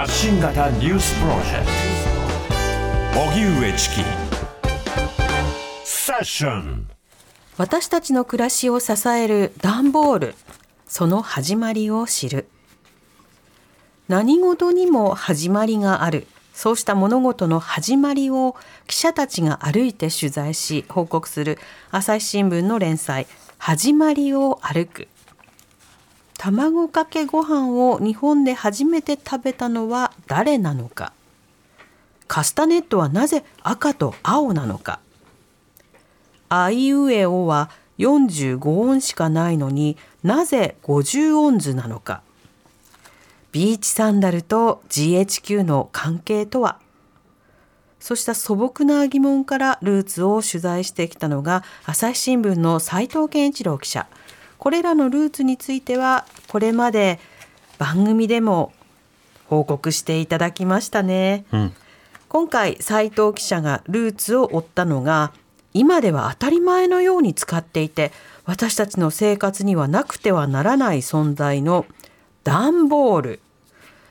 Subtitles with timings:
[0.00, 1.66] 発信型ニュースプロジェク
[3.12, 3.20] ト。
[3.20, 3.96] 荻上チキ。
[5.84, 6.88] セッション
[7.58, 10.34] 私たちの暮らしを支える段ボール。
[10.86, 12.48] その始まりを知る。
[14.08, 16.26] 何事にも始まりがある。
[16.54, 21.58] そうした物事の始まりを記者たちが歩いて取材し報告する
[21.90, 23.26] 朝日新聞の連載
[23.58, 25.08] 「始まりを歩く」
[26.42, 31.12] 卵かけご飯を日本で初めて食べたのは誰なのか？
[32.28, 35.00] カスタネットはなぜ赤と青なのか？
[36.48, 37.68] あいうえおは
[37.98, 42.22] 45音しかないのになぜ50音図なのか？
[43.52, 46.80] ビーチサンダルと GHQ の関係とは？
[47.98, 54.06] そうした素朴な疑問からルーツを取材してきたのが朝日新聞の斉藤健一郎記者。
[54.60, 57.18] これらのルーツについてはこれまで
[57.78, 58.72] 番組でも
[59.48, 61.72] 報告していただきましたね、うん。
[62.28, 65.32] 今回斉藤記者がルーツを追ったのが
[65.72, 68.12] 今では当たり前のように使っていて
[68.44, 71.86] 私たちの生活にはなくてはならない存在の
[72.44, 73.40] 段ボール。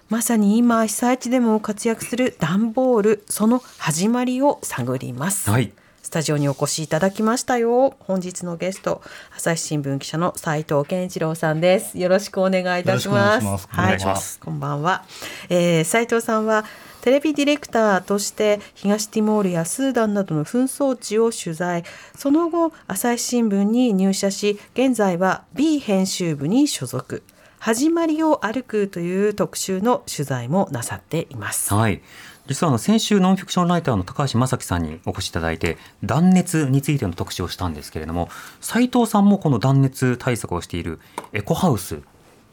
[0.09, 5.71] まさに今被災地でも活躍する段ボールその始まりを探ります、はい
[6.09, 7.95] スタジオにお越しいただきましたよ。
[7.99, 9.03] 本日のゲスト
[9.37, 11.99] 朝日新聞記者の斉藤健一郎さんです。
[11.99, 13.45] よろしくお願いいたします。
[13.45, 14.39] よろしくおはい願いします。
[14.39, 15.05] こんばんは、
[15.49, 16.65] えー、斉藤さんは
[17.01, 21.83] テレビディレクターとして東ティモールやスーダンなどの紛争地を取材。
[22.17, 27.21] その後朝日新聞に入社し現在は B 編集部に所属。
[27.59, 31.71] 始まりを歩くという特集の取材もなさっています。
[31.71, 32.01] はい
[32.49, 38.27] 実はあの先週ノンフィクションライターの高橋正樹さんにお越しいただいて断熱についての特集をしたんですけれども
[38.59, 40.99] 斉藤さんもこの断熱対策をしている
[41.31, 42.01] エコハウス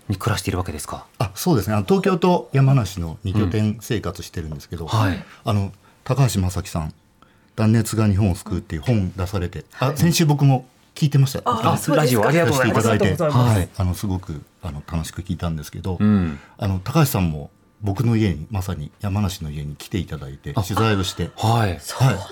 [0.09, 1.07] に暮らしているわけですか？
[1.19, 1.75] あそうですね。
[1.75, 5.25] あの東京と山梨の2拠点生活してるんですけど、はい。
[5.45, 5.73] あの
[6.05, 6.95] 高橋正樹さん
[7.57, 11.41] 「断熱が日本を救う」っていう本出されて、あ先週僕も聞いてました。
[11.45, 12.81] あラジオありがとうございます。
[12.81, 16.39] いただいて、はい、あのすごくあの楽しく聞いたんですけど、うん。
[16.57, 17.51] あの高橋さんも
[17.87, 21.71] 僕の家にまさに山梨の家に来ていただいて取材をして、はい。
[21.71, 21.79] はい、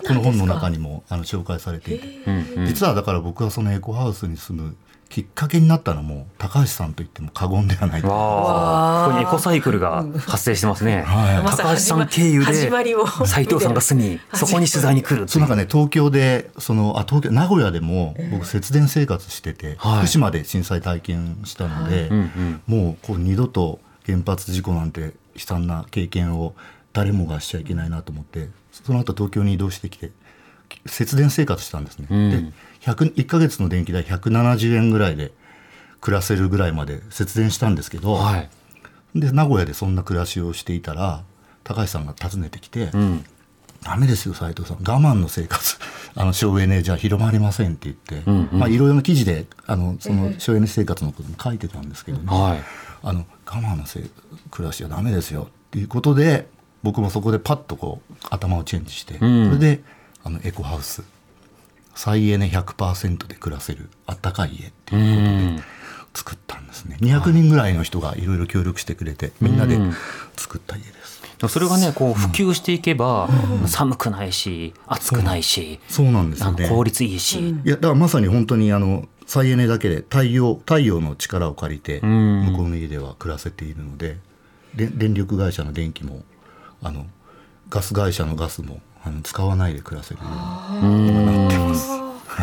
[0.07, 4.77] この本の中にもあの紹介されていて、うんうん実はだから僕はそのエコハウスに住む
[5.09, 11.57] きっかけになったのも高橋さんと言っても過言ではないここにエコサイクルが発生してますね、はい。
[11.57, 12.53] 高橋さん経由で
[13.27, 19.99] 斉藤さんが住みそこに取材に来るそうなんかね東京でそのあ東京名古屋でも僕節電生活してて、はい。
[19.99, 22.63] 福島で震災体験したので、うんうん。
[22.67, 26.55] もうこう二度と原発事故なんて悲惨な経験を
[26.93, 30.13] 誰もがしちゃいけないなと思ってその後東京に移動してきて
[30.87, 32.31] 節電生活したんですね、うん。
[32.31, 35.33] で100 1ヶ月の電気代170円ぐらいで
[36.01, 38.51] 暮らせるぐらいまで節電したんですけど、はい。
[39.15, 41.25] で名古屋でそんな暮らしをしていたら
[41.63, 43.25] 高橋さんが訪ねてきて、うん。
[43.83, 44.79] ダメですよ斉藤さん。
[44.79, 45.77] 我慢の生活。
[46.17, 48.59] あの省エネじゃ広まりませんって言って、うんうん。
[48.59, 52.63] まあいろいろな記事であのその省エネ生活のことも書いてたんですけどね、はい。
[53.03, 54.11] あの我慢のせい
[54.51, 56.47] 暮らしはダメですよっていうことで
[56.83, 59.47] 僕もそこでパッとこう頭をチェンジして、うん。
[59.47, 59.83] それで
[60.23, 61.03] あのエコハウス
[61.95, 65.57] 再エネ100%で暮らせるあったかい家ってういうことん。
[65.57, 65.63] で
[66.15, 66.97] 作ったんですね。
[67.01, 69.93] 200人ぐらいの人がいろいろ協力してくれてみんなでうん。
[70.37, 71.23] 作った家です。
[71.23, 73.29] でもそれがねこう普及していけば
[73.67, 76.13] 寒くないし暑くないしそう。
[76.13, 76.69] なんですよね。
[76.69, 82.53] 効率いいし、いやだからまさに本当にあの再エネだけで太陽太陽の力を借りてん。
[82.53, 84.19] 向こうの家では暮らせているので
[84.75, 86.23] で電力会社の電気も
[86.83, 87.07] あの
[87.69, 91.89] ガス会社のガスもあの使わないで暮らせるように今なってます。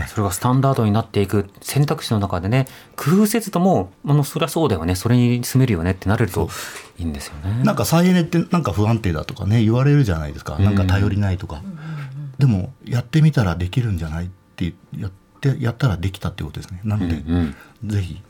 [0.07, 4.95] それがスタンダードになっていく選択肢の中でね工夫せずともあのそりゃそうだよね。
[4.95, 6.49] それに住めるよねってなれると
[6.97, 7.63] いいんですよね。
[7.63, 10.57] なんか再エネってなんか不安定だとかね言われるじゃないですか。
[10.59, 11.61] なんか頼りないとか、
[12.37, 16.79] でもやってみたらできるんじゃないってやってやったらできたってことですね。
[16.83, 18.21] なので、うんぜひ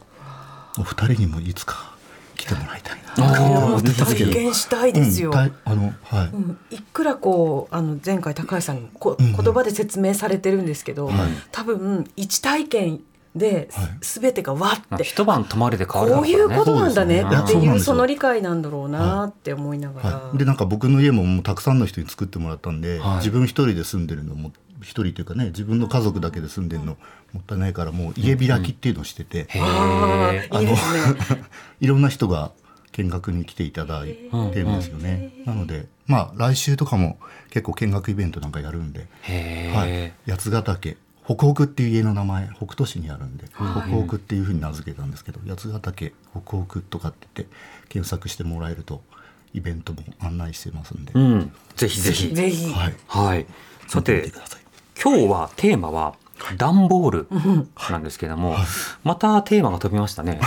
[0.80, 1.92] お二人にもいつか
[2.38, 3.82] 来てもらいたいな。
[3.82, 9.36] 体験したいですよ、うんあのはい、うんいくらこうあの前回高橋さんにこ、うんうん。
[9.36, 11.18] 言葉で説明されてるんですけど、はい。
[11.52, 13.02] 多分一体験
[13.36, 13.98] で、はい。
[14.02, 15.04] すべてがわって。
[15.04, 23.18] 一晩泊まるで変わるこういうことなんだねっていうその理解なんだろうなって思いながら、はい、でなんか僕の家ももうたくさんの人に作ってもらったんで、はい。
[23.18, 24.52] 自分一人で住んでるのも
[24.82, 26.98] 一人というかね自分の家族だけで住んでるの
[27.34, 30.50] もったいないからもう家開きっていうのをしてて、へあえ。
[30.52, 30.94] ーいいです
[31.34, 31.44] ね。
[31.80, 32.52] いろんな人が
[32.92, 34.14] 見学に来ていただい
[34.54, 35.32] てるんですよね。
[35.46, 37.18] なのでまあ来週とかも
[37.50, 47.56] 結構見学イベントなんかやるんで、へはいえ。、八ヶ岳北北っていう家の名前北斗市にあるんで、北北っていうふうに名付けたんですけど八ヶ岳北北とかって言って
[47.88, 49.02] 検索してもらえると
[49.54, 51.52] イベントも案内してますんで、うん。
[51.76, 52.34] ぜひぜひ。
[52.34, 53.46] ぜひ、はいはい。
[53.88, 54.62] さ見てみててください
[55.04, 56.16] 今日はテーマは
[56.58, 57.28] 段ボール
[57.90, 58.56] なんですけども、
[59.04, 60.40] またテーマが飛びましたね。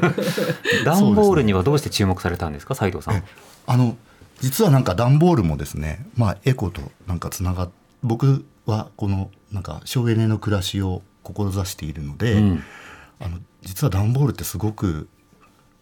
[0.84, 3.22] 段ボールにはどうして注目されたんですか、斉藤さん。
[3.66, 3.96] あの
[4.40, 7.70] 実はなんか段ボールもですねまあエコとなんかつながっ
[8.02, 12.62] 僕はこのなんか省エネの暮らしを志しているので、うん
[13.22, 15.06] あの実は段ボールってすごく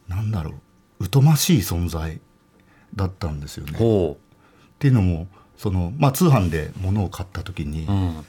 [0.08, 0.54] なんだろ
[0.98, 2.20] う疎ましい存在
[2.96, 3.72] だったんですよね。
[3.74, 4.18] っほ
[4.80, 7.90] ていうのもその、まあ、通販で物を買った時に、う。
[7.92, 8.26] うん。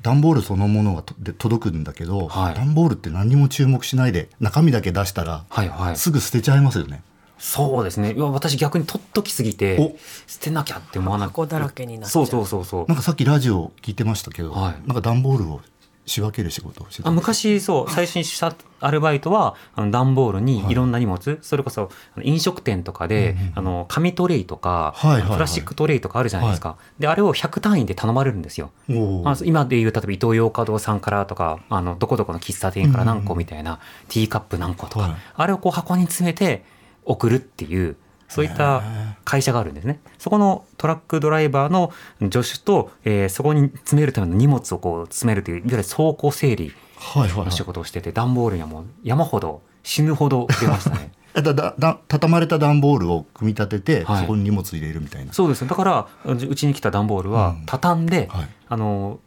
[0.00, 5.96] 段ボールそのものがとで届くんだけど、はい段ボールって何にも注目しないで中身だけ出したら、はいはい。
[5.96, 7.02] すぐ捨てちゃいますよね。
[7.38, 8.12] そうですね。
[8.14, 9.96] いや私逆に取っときすぎてお
[10.28, 11.32] 捨てなきゃって思わなくて。
[11.32, 12.96] 箱だらけになっちゃそううそうそうそうなん。
[12.96, 15.60] かさっきラジオ聞いてましたけど、はいなんか段ボールを
[16.08, 20.74] 仕分ける仕事をしてたあ昔そう最初にしたアルバイトはあの段ボールにい。
[20.74, 21.90] ろんな荷物、それこそ
[22.22, 25.32] 飲食店とかで、うんうんあの紙トレイとか、はいはいはい。
[25.32, 28.70] プラスチックトレイとかあるじゃないですか、であれを100単位で頼まれるんですよ。
[28.88, 29.28] おー。
[29.28, 35.16] あ今でいう例えばイトーヨーカドーさんからとかあのどこどこの喫茶店から何個みたいな、ティーカップ何個とか、はい。
[35.34, 36.64] あれをこう箱に詰めて
[37.04, 37.96] 送るっていう
[38.28, 38.82] そういった
[39.24, 40.00] 会社があるんですね。
[40.18, 41.92] そこのトラックドライバーの
[42.30, 51.12] 助手と、えーそこに詰めるための荷物をこう詰めるといういわゆる倉庫整理はいはい、はのい仕事をしてて、段ボールにはもう山ほど死ぬほど出ましたね。
[51.34, 54.20] えだだだ畳まれた段ボールを組み立てて、はい。
[54.22, 55.32] そこに荷物入れるみたいな。
[55.32, 55.62] そうです。
[55.62, 57.62] ねだからううちに来た段ボールはうん。
[57.66, 58.48] 畳んで、はい。
[58.68, 59.20] あの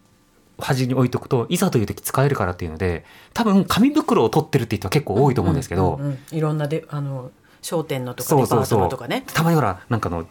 [0.60, 3.04] 端に置いとくといざという時使えるからっていうので
[3.34, 6.20] 多分紙袋を取ってるって人は結構多いと思うんですけど、うんうん。
[6.32, 7.32] いろんなであの
[7.62, 8.58] 商店のとかそデパートう。
[8.60, 9.24] そうそうのとかね。
[9.34, 10.26] たまにほらなんかの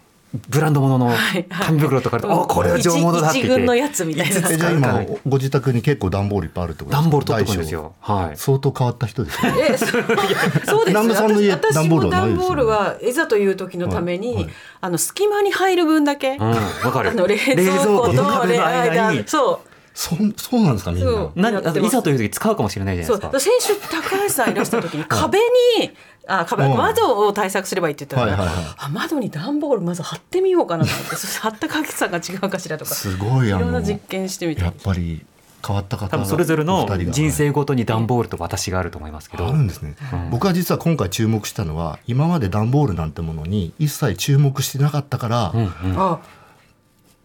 [0.48, 1.46] ブランド物のはいはい。
[1.48, 3.58] 紙袋とかで、おこれは上物だって一一言って。
[3.58, 4.48] 軍のやつみたいな。
[4.48, 7.02] えじゃあ今ご自宅に結構段ボールいっぱいあるってことですか？
[7.02, 7.94] 段ボール取ってくるんですよ。
[7.98, 8.36] はい。
[8.36, 9.54] 相当変わった人ですね。
[9.70, 12.46] えそそうです南部さんの家私段ボールはないですよね。
[12.46, 14.36] ボールはいざという時のために、はい。
[14.44, 14.52] はい。
[14.82, 16.56] あの隙間に入る分だけ、うん、わ
[16.92, 17.10] かる。
[17.10, 19.24] あの冷蔵庫冷蔵庫との壁の間に。
[19.26, 19.62] そ
[19.92, 21.50] そそうなんですかみんな。
[21.50, 23.50] ないざという時使うかもしれないじうゃないそうですか。
[23.50, 25.40] 先週高橋さんいらした時に壁
[25.80, 25.90] に
[26.26, 26.76] あ壁うん。
[26.76, 28.64] 窓を対策すればいいって言ったら、はいはいはい。
[28.78, 32.94] あ窓に段ボールまず貼ってみようかなと思って そして貼った影さが違うかしらとか。
[32.94, 35.24] すごいあのいろんな実験してみたやっぱり
[35.66, 39.46] 変わった方多分それぞれの人生ごとに段ボールと私があると思いますけど。
[39.46, 39.94] あるんですね、
[40.30, 45.70] 僕は実は今回注目したのは今まで段ボールなんてものに一切注目してなかったから、うんうん。
[45.98, 46.18] あ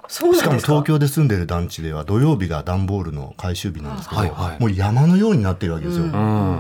[0.07, 0.73] そうしかもなんですか？
[0.73, 4.61] 東京で住んでる団地では土曜日が段ボールの回収日なんですけど、はいはい。
[4.61, 6.59] もう山のようになってるわけですよ、うん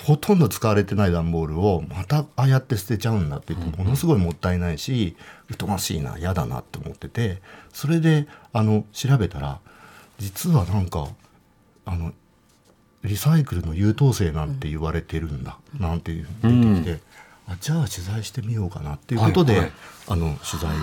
[0.00, 5.16] ほとんど使われてない段ボールをまたああやって捨てちゃうんだって言ってものすごいもったいないし
[5.58, 7.40] 疎ましいな嫌だなって思ってて
[7.72, 9.60] それであの調べたら
[10.18, 11.08] 実はなんか
[11.84, 12.12] あの
[13.04, 17.00] リサイクルの優等生なんて言われてるんだ、なんていう出てきて、
[17.48, 19.72] あじゃあ取材してみようかなっていうことで、はいはい。
[20.08, 20.78] あの取材を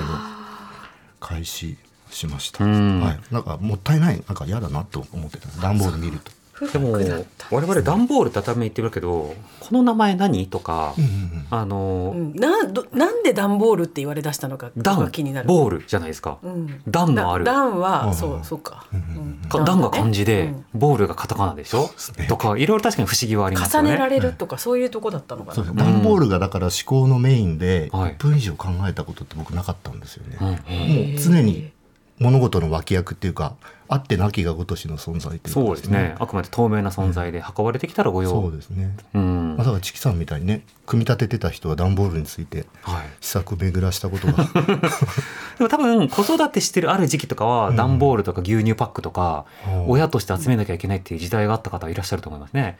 [1.21, 1.77] 開始
[2.11, 3.01] しました、うん。
[3.01, 5.47] はい、なんかもったいないなんか嫌だなと思ってた。
[5.61, 6.31] 段ボール見ると。
[6.73, 10.47] でも我々段ボール畳め言ってるけどこの名前何？
[10.47, 11.47] とか、うんうんうん。
[11.49, 12.33] あの、うん。
[12.35, 15.47] などなんで段ボールって言われ出したのか段が気になる。
[15.47, 16.81] ボールじゃないですか、うん。
[16.87, 17.45] 段のある。
[17.45, 18.85] だ段は、うんそうそうか。
[18.93, 20.65] うんか段が漢字で、うん。
[20.73, 21.89] ボールがカタカナでしょ？
[21.97, 22.27] すね。
[22.27, 23.89] とかいろいろ確かに不思議はありますよね。
[23.89, 25.73] 重ねられるとかそういうとこだったのかな。
[25.73, 28.13] 段ボールがだから思考のメインではい。
[28.13, 30.37] 1分以上考えたことって僕なかったんですよね。
[30.39, 31.71] もう常に
[32.19, 33.55] 物事の脇役っていうか
[33.91, 36.15] あってなきがごとしの存在というかそうですね。
[36.19, 38.29] あくまで透明な存在で運ばれてきたらご用。
[38.29, 38.95] そうですね。
[39.15, 39.55] うん。
[39.57, 43.05] まさかチキさんみたいにね組み立ててた人は段ボールについてはい。
[43.19, 44.33] 試作巡らしたことが
[45.57, 52.77] でも多分子育てしてるある時期とかはうん段ボールとか牛乳パックとか、うん親として集めなきゃいけないっていう時代があった方いらっしゃると思いますね。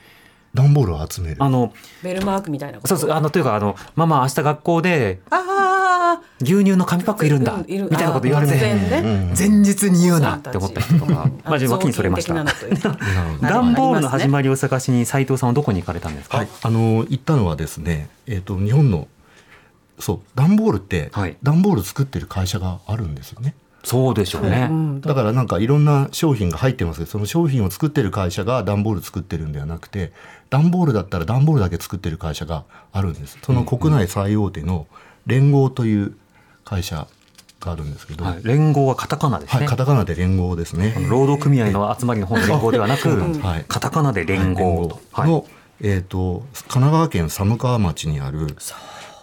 [0.54, 1.38] 段ボールを集める。
[1.40, 1.74] あの
[2.04, 2.90] ベルマークみたいなこと？
[2.90, 5.40] そうそうあのというかあのママ明日学校でああ
[6.42, 8.56] 牛乳の紙パックいるんだ、みたいなこと言われて
[9.38, 10.38] 前日に言うな。
[10.38, 12.34] って思った人とか、まあ、脇にそれました。
[12.34, 14.30] 段ボールの始り。
[14.30, 19.08] まりを探しに斉藤さんはどこに行かれたんですか、はい、あの行ったのはですね、えっ、と日本の
[20.00, 21.38] そう段ボールって、はい。
[21.44, 23.54] 段ボール作ってる会社があるんですよね。
[23.84, 24.68] そうでしょうね。
[24.70, 25.02] うん。
[25.02, 30.12] だからなんかいろんな商品が入ってますけどその商品を作ってる会社が段ボール作ってるんではなくて
[30.50, 33.38] 段ボールだったら段ボールだけ作ってる会社があるんです。
[33.42, 34.88] その国内最大手の
[35.30, 36.18] 連合という
[36.66, 37.08] 会社
[37.62, 39.68] があるんですけど、はい、連合はカタカナですはい、ね。
[39.68, 40.94] カタカナで連合ですね。
[41.10, 45.00] 労働組合の集まりの方の連合ではなく、はいカタカナで連合と。
[45.12, 45.46] はいの、
[45.82, 48.48] えー、と神奈川県寒川町にある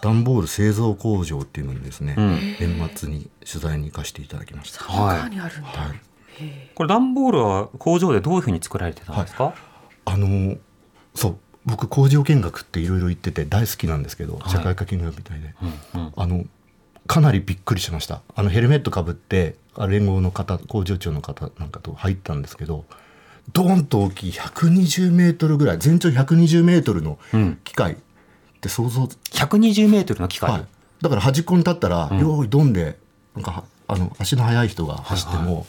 [0.01, 4.83] 段ボール製造工場っていうのにですね、うん年末に取材に行かせていただきました。
[4.83, 5.67] はい他にあるんだ。
[5.67, 6.01] はい
[6.75, 9.55] これ段ボールは工場でどういうふうに作られてたんですか？
[10.05, 10.55] あの
[11.15, 11.37] そう
[11.67, 14.49] 僕工場見学っていろいろ行ってて大好きなんですけど、はい。
[14.49, 15.53] 社会科見学みたいで、
[15.93, 16.13] うんうん。
[16.15, 16.45] あの
[17.05, 18.21] かなりびっくりしました。
[18.35, 22.85] あのヘルメットかぶってあ連合の方工場長の方なんかと入ったんですけど
[23.53, 27.59] ドーンと大きい120メートルぐらい全長120メートルのうん。
[27.63, 27.93] 機械。
[27.93, 30.51] って想像、120メートルの機械？
[30.51, 30.65] はい、
[31.01, 32.19] だから端っこに立ったら、ん。
[32.19, 32.97] 用意ドンで
[33.35, 35.45] なんかはあの足の速い人が走ってはい。
[35.45, 35.67] も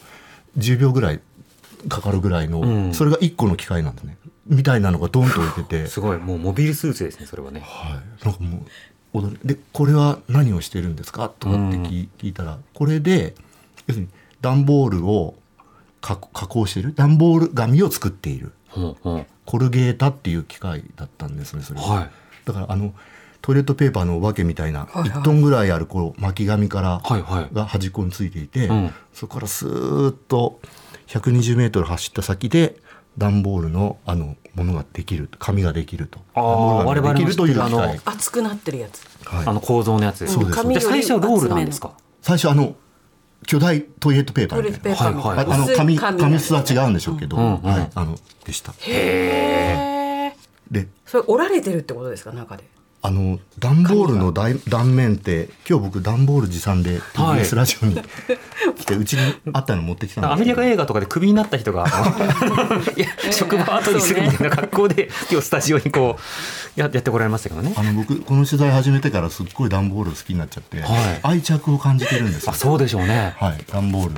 [0.57, 1.21] 10秒ぐらい
[1.89, 2.95] かかるぐらいの、うん。
[2.95, 4.17] それが1個の機械なんですね
[4.49, 5.87] みたいなのがドンと置いてて。
[5.87, 7.61] すごいもうモビルスーツですねそれはね。
[7.61, 8.63] はい、なんかも
[9.15, 11.31] う踊りでこれは何をしてるんですか？
[11.39, 13.35] とかって聞,、聞いたらこれで
[13.87, 15.35] 要するに段ボールを
[16.01, 16.95] 加工している？
[16.95, 18.53] 段ボール紙を作っている。
[18.69, 19.27] ほうほう。
[19.45, 21.81] コルゲータっていう機械だったんですねそれ。
[21.81, 22.11] ははい。
[22.45, 22.93] だからあの
[23.41, 25.11] トイレットペーパーのお化けみたいなはいはい。
[25.11, 27.01] 1トンぐらいあるこう巻き紙から。
[27.53, 28.95] が端っこについていて、うん。
[29.15, 30.61] そこからスーッと
[31.07, 32.77] 120メートル走った先で
[33.19, 39.05] 段ボールのあのものができる紙ができるとあー段ボール我々のができるというあ械の熱くなってるやつ。
[39.27, 40.27] はいあの構造のやつ。
[40.27, 41.93] そうです最初はロールなんですか？
[42.23, 42.75] 最初あの
[43.47, 44.99] 巨大トイレットペーパーみたいな。
[44.99, 50.37] はいはいなああの紙紙紙質は違うんでしょうけど、うんうんはい、あのでしたへえ。
[50.71, 52.33] でそれ折られてるってことですか？
[52.33, 52.65] 中で。
[53.01, 57.95] あの段ボールの断断面って今日僕段ボール持参ではい TBS ラジオに
[58.77, 59.21] 来てうちに
[59.53, 61.87] あったの持ってきたんですアメリカ映画とかでクビになった人が
[62.97, 66.19] いや職場後にするみたいな格好で今日スタジオにこ
[66.77, 67.73] うややってこられましたけどね。
[67.77, 73.35] あの僕この取材始めてからすっごい段ボール好きになっちゃって、はい愛着を感じてるんですよあそうでしょうね。
[73.39, 74.15] はい段ボール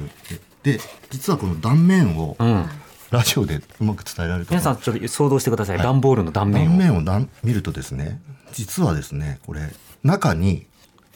[0.63, 2.67] でで実はこの断面をうん。
[3.11, 5.79] ラジオでうまく伝えられると皆さんちょっと想像してください。
[5.79, 6.79] 段ボールの断面を。
[6.79, 8.21] 断面を見るとですね
[8.53, 9.61] 実はですねこれ
[10.03, 10.67] 中に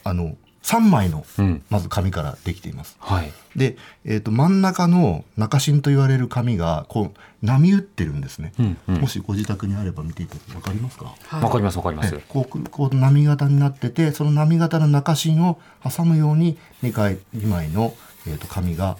[0.03, 1.63] あの3枚のうん。
[1.69, 2.97] まず紙からできています。
[2.99, 3.31] はい。
[3.55, 8.95] で、えー、と真ん中の中芯と言われる紙がこう波打ってるんですね、うんうん。
[9.01, 10.73] もしご自宅にあれば見ていただいて分か？
[10.73, 12.15] りますか、わかりますわかります。
[12.15, 12.23] え。
[12.27, 17.93] こうこう波型になっててその波型の中芯を挟むように2回2枚の、
[18.25, 18.97] えー、と紙が、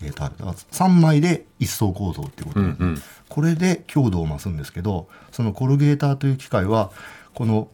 [0.00, 0.36] えー、とある。
[0.38, 3.02] だから3枚で一層構造っていうことで、うんうん。
[3.28, 6.92] これで強度を増すんですけどそのコルゲーターという機械は
[7.34, 7.68] この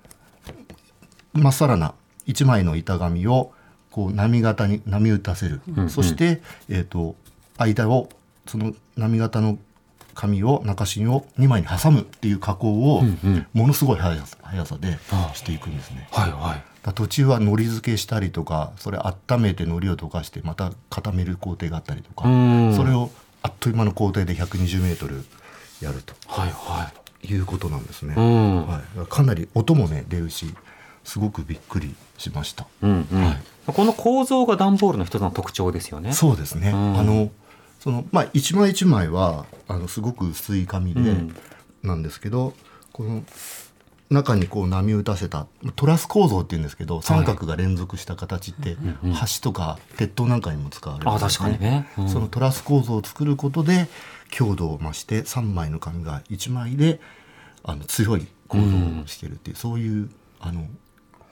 [1.35, 1.95] まっさらな
[2.26, 3.53] 1枚の板紙を
[3.91, 7.14] こう波型に波打たせる、うんそして、えー、と
[7.59, 8.09] 間を
[8.47, 9.59] その波型の
[10.14, 13.03] 紙を中芯を2枚に挟むっていう加工を
[13.53, 14.99] ものすごい速さ速さで
[15.35, 16.09] していくんですね。
[16.12, 16.93] はいはい。
[16.95, 22.76] 途中は海苔漬けしたりとかそれ温めて海苔を溶かしてまた固める工程があったりとかうん。
[22.76, 23.11] それを
[23.43, 25.25] あっという間の工程で120メートル
[25.81, 26.93] やるとはいは
[27.26, 27.35] い。
[27.35, 28.14] うことなんですね。
[28.14, 30.55] はい、かなり音もね出るし
[31.04, 32.66] すごくびっくりしました。
[32.82, 36.12] うんうんはいこの構造が段ボールの一つの特徴ですよね。
[36.12, 36.70] そうですね。
[36.70, 37.30] うんあの
[37.80, 41.37] そのまあ一枚一枚はあのすごく薄い紙で、うん
[41.82, 42.54] なんですけど
[42.92, 43.23] この
[44.11, 45.46] 中にこう波打たせた
[45.76, 51.88] トラス構造っていうんですけど三角が連続した形って、うん橋とか鉄塔なんかにも使われるんあ確かにね。
[51.99, 53.88] うんそのトラス構造を作ることで
[54.30, 57.00] 強度を増して3枚の紙が1枚で
[57.62, 58.64] あの強い構造
[59.02, 60.66] をしてるっていう、そういうあの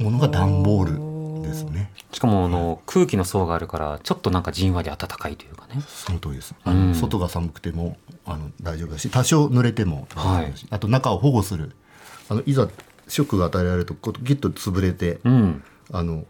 [0.03, 1.91] ものが段ボールですね。
[2.13, 5.81] しかもあの空気の層があるからちょっとなんかじんわり暖かいというかね。
[5.87, 6.55] その通りです。
[6.65, 11.73] あうんの外が寒くてもあの大丈夫だし多少濡れても大丈夫だし、あと中を保護する
[12.29, 12.69] あのいざ
[13.09, 15.65] ショックが与えられるとギュッと潰れて、うん。
[15.91, 16.25] あの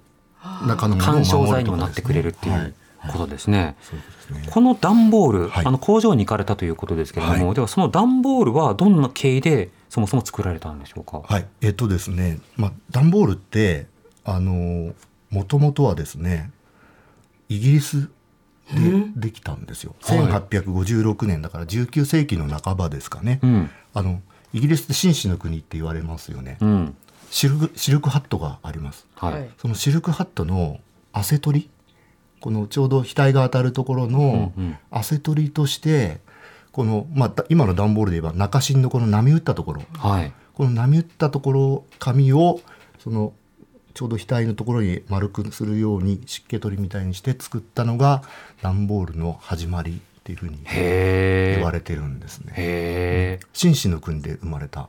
[0.67, 2.75] 中のものを干渉守る剤にもなってくれるっていはいう
[3.13, 3.77] ことですね。
[3.81, 3.99] そう
[4.39, 4.49] い。
[4.49, 11.21] この段ボール、はいあの工場に行かれたということですけれども、はいではその段ボールはどんな経緯でそもそも作られたんでしょうか？
[11.23, 13.87] はい、えっとですね、まあ、段ボールって
[14.25, 14.95] あの
[15.29, 16.51] もともとはですね
[17.51, 18.09] イギリス
[18.73, 20.19] でできたんですよ、はい。
[20.19, 23.71] 1856年だから19世紀の半ばですかね、うん。
[23.93, 24.23] あの
[24.55, 26.97] イギリスって紳士の国って言われますよね、うん。
[27.31, 29.07] シルクシルクハットがあります。
[29.17, 29.33] はい。
[29.35, 29.51] はい。
[29.59, 30.81] そのシルクハットの
[31.13, 31.71] 汗取り
[32.41, 34.77] このちょうど額が当たるところのうんうん。
[34.91, 36.21] 汗取りとして
[36.73, 40.33] この、まあ、だ今の段ボールで言えば中芯のこの波打ったところはい。
[40.55, 42.61] この波打ったところ紙を
[42.99, 43.33] その
[43.95, 48.23] ちょうど額のところに丸くするように湿気取りみたいにして作ったのが
[48.63, 52.53] 段ボールの始まりっていうふうにへえ言われてるんですね。
[52.57, 54.89] へえ紳士の国で生まれた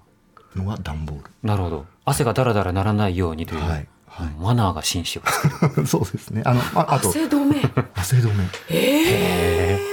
[0.55, 3.87] のが段ボーなるほど汗がだらだらならないようにという、はいはいうん
[4.39, 5.23] マナーが紳士を。
[5.87, 6.43] そうですね。
[6.45, 7.55] あのああと汗止め
[7.95, 8.43] 汗止め。
[8.43, 9.92] はい。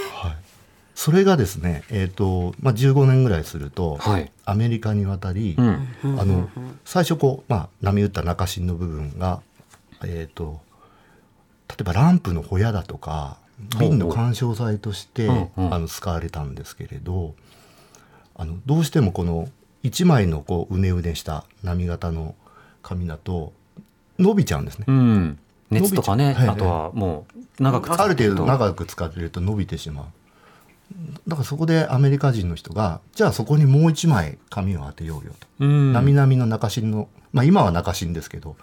[1.00, 4.30] それがですね、えっ、とまあ15年ぐらいすると、はい。
[4.45, 6.21] アメリカに渡り、うん。
[6.21, 6.50] あの
[6.85, 9.40] 最初こうまあ波打った中心の部分が
[10.04, 10.61] えっ、と
[11.71, 13.38] 例えばランプのホヤだとか
[13.78, 15.26] 瓶の緩衝材として、
[15.57, 17.35] あの使われたんですけれど、
[18.35, 19.49] あのどうしてもこの
[19.83, 22.35] 一枚のこううねうねした波型の
[22.83, 23.54] 紙だと
[24.19, 24.85] 伸びちゃうんですね。
[24.87, 25.38] うん。
[25.71, 27.25] 熱とかね、はいあとはも
[27.59, 28.42] う長く使あるってると。
[28.42, 30.04] 程度長く使ってると伸びてしまう。
[31.26, 35.47] だからそこでアメリカ人の人がじゃあそこにもう一枚紙を当てようよと。
[35.61, 38.56] うんなみなみの中芯のまあ今は中芯ですけど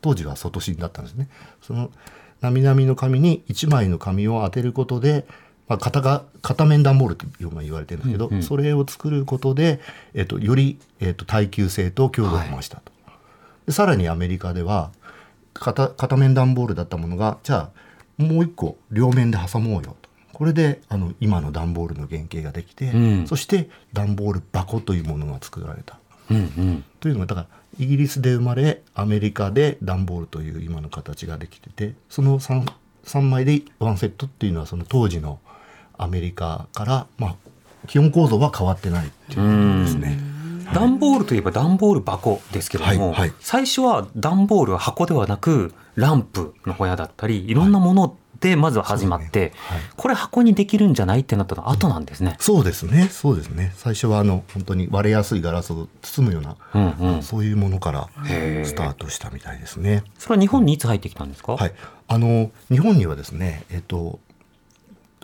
[0.00, 1.28] 当時は外芯だったんですね。
[1.62, 1.90] その
[2.40, 5.26] なみなみの紙に一枚の紙を当てることで、
[5.68, 9.80] まあ、片が片面段ボールと言われてるんですけど、うんうんそれを作ることで、
[10.14, 12.92] えっとより、えっと耐久性と強度を増したと。
[13.66, 14.90] でさらにアメリカでは
[15.54, 17.70] 片片面段ボールだったものがじゃ
[18.18, 20.01] あもう一個両面で挟もうよと
[20.42, 23.26] これであの今の段ボールの原型ができて、うん。
[23.28, 26.00] そして段ボール箱というものが作られた。
[26.32, 26.84] うんうん。
[26.98, 27.46] というのがだから
[27.78, 32.66] イギリスで生まれアメリカで段ボールという今の形ができててその 3,
[33.04, 35.38] 3枚でワンセットっていうのはその当時の
[35.96, 37.36] アメリカから、まあ、
[37.86, 40.18] 基本構造は変わってないっていうことですね。
[40.74, 43.32] 段ボールといえば段ボール箱ですけれども、はいはい。
[43.38, 49.52] 最初は段ボールは箱ではなくランプの小屋だったりいろんなものでまずは始まって、ね。
[49.54, 49.80] はい。
[49.96, 52.36] これ箱にできるんじゃないってなったの後なんですね。
[52.40, 53.72] そうですね、そうですね。
[53.76, 57.22] 最初はあの本当に割れやすいガラスを包むような、うんうん。
[57.22, 58.08] そういうものから
[58.64, 60.02] スタートしたみたいですね。
[60.18, 61.72] それは日本にいつ入ってきたんですか、はい、
[62.08, 64.18] あの日本にはですね、えっと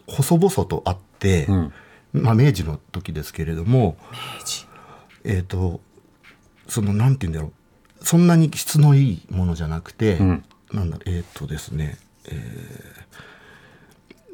[0.06, 1.72] 細々とあって、うん。
[2.12, 3.96] まあ明治の時ですけれども、
[5.24, 5.80] えっと
[6.68, 7.52] そのなんて言うんだろ
[8.00, 10.44] う、そんなに質のいいものじゃなくて、うん。
[10.72, 11.96] なんだえっとですね、
[12.30, 12.88] えー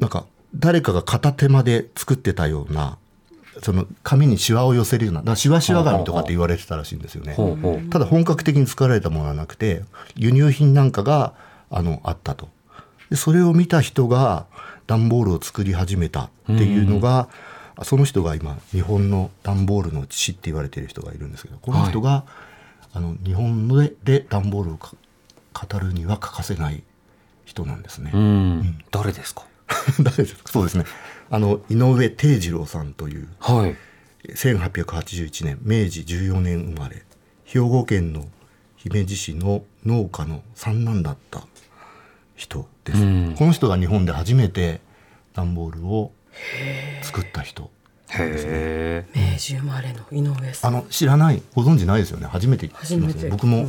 [0.01, 2.99] なんか誰かが片手間で作ってたような。
[3.63, 7.37] その紙にシワを寄せるような、だからシワシワ紙とかって言われてたらしいんですよね。
[7.89, 9.85] ただ本格的に作られたものはなくて
[10.17, 11.35] 輸入品なんかが
[11.71, 12.49] あのあったと
[13.11, 14.47] でそれを見た人が
[14.89, 17.29] 段ボールを作り始めたっていうのが、
[17.85, 22.25] その人が今日本の段ボールの父って言われている人がいるんですけどこの人が、
[22.93, 24.97] あの日本でで段ボールをか
[25.53, 26.83] 語るには欠かせない
[27.45, 28.11] 人なんですね。
[28.15, 29.47] うん、誰ですか？
[30.03, 30.51] 誰ですか？
[30.51, 30.85] そうですね。
[31.31, 33.77] あの井上定次郎さんというはい。
[34.29, 37.03] 1881年明治14年生まれ
[37.45, 38.27] 兵庫県の
[38.77, 41.43] 姫路市の農家の三男だった
[42.35, 43.35] 人です、うん。
[43.37, 44.81] この人が日本で初めて
[45.35, 46.13] 段ボールを
[47.03, 47.71] 作った人。
[48.11, 50.75] へえ明治生まれの井上さん。
[50.75, 52.27] あの知らないご存知ないですよね？
[52.27, 53.69] 初めて聞きます初めて聞き僕も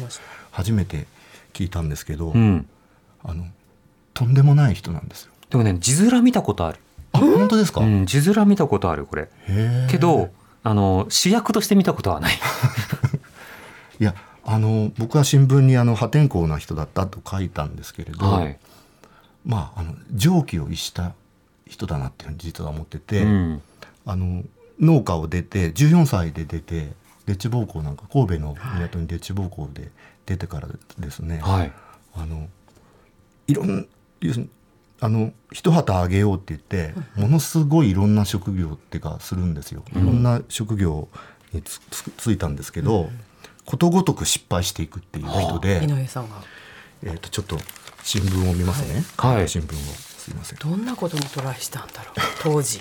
[0.52, 1.08] 初めて
[1.54, 2.68] 聞いたんですけど、うん。
[3.24, 3.46] あの
[4.15, 5.32] とんでもない人なんですよ。
[5.51, 6.80] でもね字面見たことある、
[7.12, 9.30] あ本当ですか、うん、字面見たことあるこれ。
[9.91, 10.32] けど
[10.63, 12.34] あの主役として見たことはない。
[13.99, 18.58] いやあの僕は新聞にあの破天荒な人だったと書いたんですけれど、はい、
[19.45, 21.13] まああの常軌を逸した
[21.67, 23.62] 人だなっていうふうに実は思ってて、うん、
[24.06, 24.43] あの
[24.80, 26.93] 農家を出て14歳で出て
[27.25, 29.91] デッチ奉公なんか神戸の港にデッチ奉公で
[30.25, 30.67] 出てから
[30.99, 31.71] ですね、はい。
[32.15, 32.47] あの
[33.47, 33.88] いろん
[34.28, 34.50] 要するに
[35.02, 39.84] あの一旗あげようって言ってものすごいいろんな職業っていうかするんですよ。
[39.92, 41.10] いろんな職業
[41.54, 43.10] につつついたんですけど、
[43.66, 46.42] ことごとく失敗していくっていう人で、井上さんが。
[47.04, 47.58] えー、とちょっと
[48.04, 49.50] 新聞を見ますね、はい。
[49.50, 50.16] 新聞を。
[50.26, 50.60] すいません。
[50.60, 52.80] どんなことにトライしたんだろう当時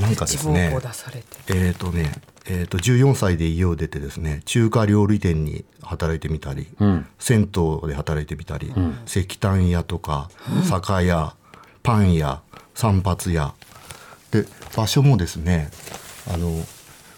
[0.00, 1.26] なんかですね地方を出されて。
[1.48, 2.12] えっ、とね
[2.46, 7.06] えー、と14歳で家を出てですね中華料理店に働いてみたり、うん。
[7.18, 8.72] 銭湯で働いてみたり、
[9.06, 10.30] 石炭屋とか
[10.64, 11.34] 酒屋
[11.82, 12.42] パン屋
[12.74, 13.54] 散髪屋。
[14.30, 14.44] で
[14.76, 15.70] 場所もですね
[16.28, 16.50] あの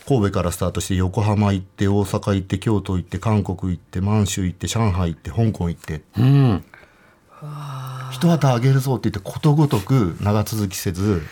[0.07, 6.03] 神戸からスタートして横浜行って大阪行って京都行って韓国行って満州行って上海行って香港行って。
[6.19, 6.65] うん。
[8.13, 11.23] 一旗あげるぞって言ってことごとく長続きせず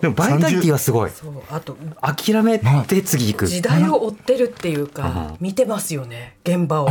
[0.00, 1.10] でもバイタリティはすごい。
[1.10, 3.46] そうあと諦めて次行く。
[3.46, 5.36] 時代を追ってるっていうかうん。
[5.40, 6.90] 見てますよね現場を。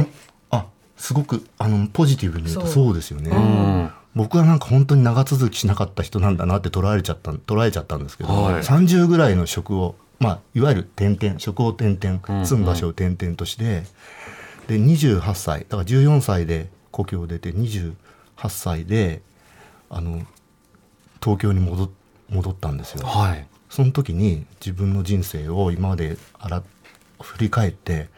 [0.52, 0.66] あ
[0.98, 2.86] すごくあのポジティブに言うとそう。
[2.86, 3.32] そうですよね。
[3.32, 3.92] うん。
[4.16, 8.62] 僕はなんか本当に長続きしなかった人なんだなって捉えちゃった捉えちゃったんですけど、はい。
[8.62, 13.84] 30ぐらいの職を、まあ、いわゆる転々職を転々うん住む場所を転々として、
[14.68, 17.94] で28歳だから14歳で故郷を出て28
[18.50, 19.22] 歳で
[19.90, 20.22] あの
[21.22, 21.90] 東京に戻っ
[22.30, 23.06] 戻ったんですよ。
[23.06, 23.48] はい。
[23.70, 26.64] その時に自分の人生を今まであら
[27.22, 28.10] 振り返って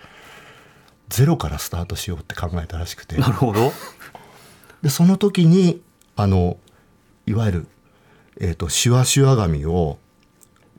[1.09, 3.71] ゼロからスタートしようって考えたらしくてなるほど。
[4.81, 5.81] でその時に
[6.15, 6.57] あの
[7.25, 7.67] いわゆる、
[8.39, 9.97] えー、とシワシワ紙を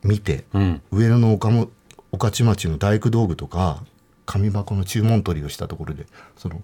[0.03, 0.83] 見て、うん。
[0.91, 1.71] 上野の岡も
[2.11, 3.83] 御徒町の大工道具とか
[4.27, 6.63] 紙箱の注文取りをしたところでその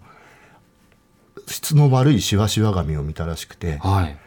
[1.46, 4.18] 質の悪いシワシワ紙を見たらしくてはい。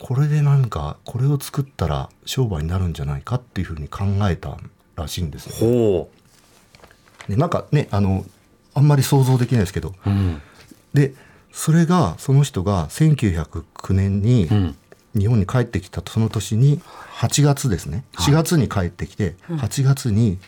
[0.00, 4.56] これでなんかこれを作ったら商売になるんじゃないかっていうふうに考えた
[4.96, 5.76] らしいんですよ、ね。
[5.78, 6.10] ほ
[7.28, 8.24] でなんかねあの
[8.74, 10.10] あんまり想像できないですけどう。
[10.10, 10.42] うん。
[10.94, 11.14] で
[11.52, 14.76] それがその人が1909年にうん。
[15.16, 16.80] 日本に帰ってきたその年に
[17.16, 20.38] 8月ですね4月に帰ってきて8月に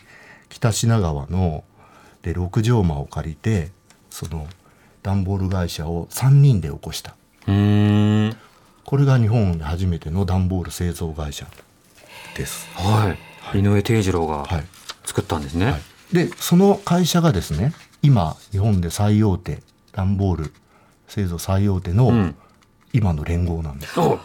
[0.49, 1.63] 北品川の
[2.21, 3.71] で六畳間を借りて
[4.09, 4.47] その
[5.01, 7.15] 段ボール会社を3人で起こした
[7.47, 8.37] うーん。
[8.91, 11.47] これが日本で初めての段ボール製造会社
[12.35, 12.67] です。
[12.75, 13.15] は
[13.53, 13.59] い。
[13.59, 14.65] 井上定次郎がはい
[15.05, 15.65] 作ったんですね。
[15.67, 19.59] はい、でその会社がですね今日本で最大手
[19.93, 20.53] 段ボール
[21.07, 22.35] 製造最大手の、うん
[22.91, 24.19] 今の連合なんですお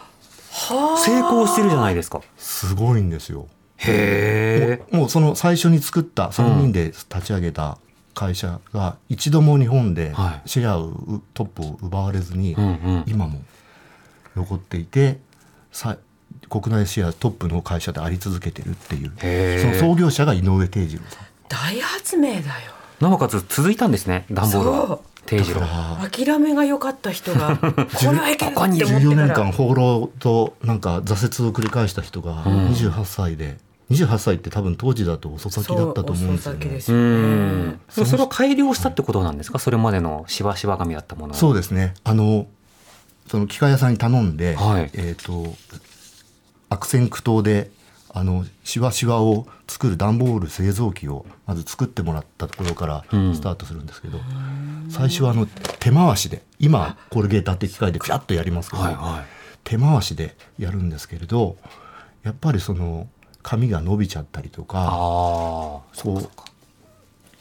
[0.97, 2.21] 成功してるじゃないですか。
[2.35, 4.93] すごいんですよへえ。
[4.93, 7.77] もうもうその最初に作った3人で立ち上げた
[8.13, 13.03] 会社が一度も日本ではいシェアをうトップを奪われずに、うんうん。
[13.07, 13.39] 今も
[14.37, 15.19] 残っていて
[15.71, 15.97] さ
[16.49, 22.43] 国内シェアトップの会社であり続けてるっていうその創業者が井上定次郎さん大発明だよ
[22.99, 24.25] なおかつ続いたんですね。
[24.31, 24.99] 段ボールは。
[25.27, 25.61] 定次郎。
[26.09, 27.67] 諦めが良かった人が こ
[28.11, 33.57] れはいけるって思ってか14年ら間放浪となんか挫折を繰り返した人がん28歳で、
[33.91, 39.59] 28歳って多分当時だと遅咲きだったと思うんですよねそう遅咲きですうよねれを改良したってことなんですか？
[39.59, 41.35] それまでのしわしわ紙だったものを。
[41.35, 42.47] そうですねあの
[43.27, 45.55] その機械屋さんに頼んで、はいえっ、と
[46.69, 47.71] 悪戦苦闘で
[48.09, 54.19] あのしわしわを作る段ボール製造機をまず作ってもらったところからうんスタートするんですけど、
[54.89, 55.45] 最初はあの
[55.79, 59.25] 手回しで今コルゲーターって機械でピャッとやりますけど、はいは
[59.63, 61.57] 手回しでやるんですけれど
[62.23, 63.07] やっぱりその
[63.43, 64.65] 紙が伸びちゃったりとい。
[64.65, 64.89] かああ。
[64.91, 66.29] こう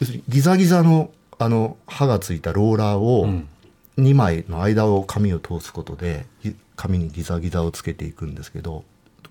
[0.00, 3.48] 要するにギザギザのあの刃がついたローラーをうん
[3.98, 8.84] 2枚の間を紙を通すことでぎ紙にギザギザをつけていくんですけど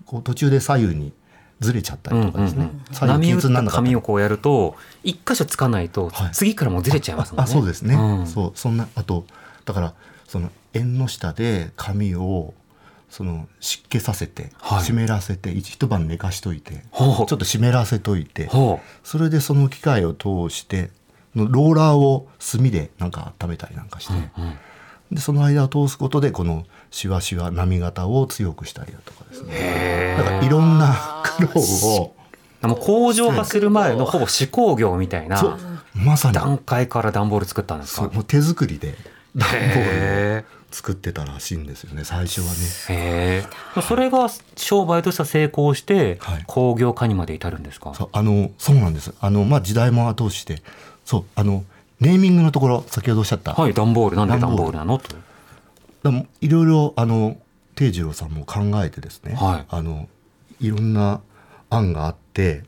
[0.04, 1.12] こう途中で左右に
[1.60, 6.30] ずれちゃったりとかですね、左右波打った均一にならなかったり紙をこうやると一箇所つかないとはい。
[6.32, 7.44] 次からもうずれちゃいますもんね。
[7.44, 8.26] あそうですね、ん。
[8.26, 9.24] そうそんなあと
[9.64, 9.94] だから
[10.28, 12.52] その縁の下で紙を
[13.08, 14.84] その湿気させて、はい。
[14.84, 20.90] 湿らせて一一晩寝かしといてちょっと湿らせといてほそれでその機械を通して
[21.36, 24.12] のローラーを炭でなんか温めたりなんかして、
[25.12, 32.14] でその間を通すことでこのしわしわ波型を強くしたりだとかですねへだからいろんな苦労を
[32.62, 32.66] え。
[32.66, 35.58] もう工場化する前のほぼ試工業みたいな
[35.94, 38.08] まさに段階から段ボール作ったんですか？
[38.08, 38.94] もう手作りで
[39.36, 42.52] 段ボールへを作ってたらしいんですよね最初はね。
[42.88, 43.44] え。
[43.44, 43.82] へえ。
[43.82, 47.94] それが商売としては成功してはい工業化にまで至るんですか？
[47.94, 50.62] そうあのそうなんですあの、まあ、時代も後押しして
[51.06, 51.64] そうあの
[52.00, 54.16] ネーミングのところ先ほどおっしゃった、はい、段ボール。
[54.16, 54.98] なんで段段ボールなの？
[54.98, 55.16] と。
[56.02, 57.38] だもいろいろあの
[57.74, 59.64] 定次郎さんも考えてですね、はい。
[59.68, 60.08] あの
[60.60, 61.22] いろんな
[61.70, 62.64] 案があって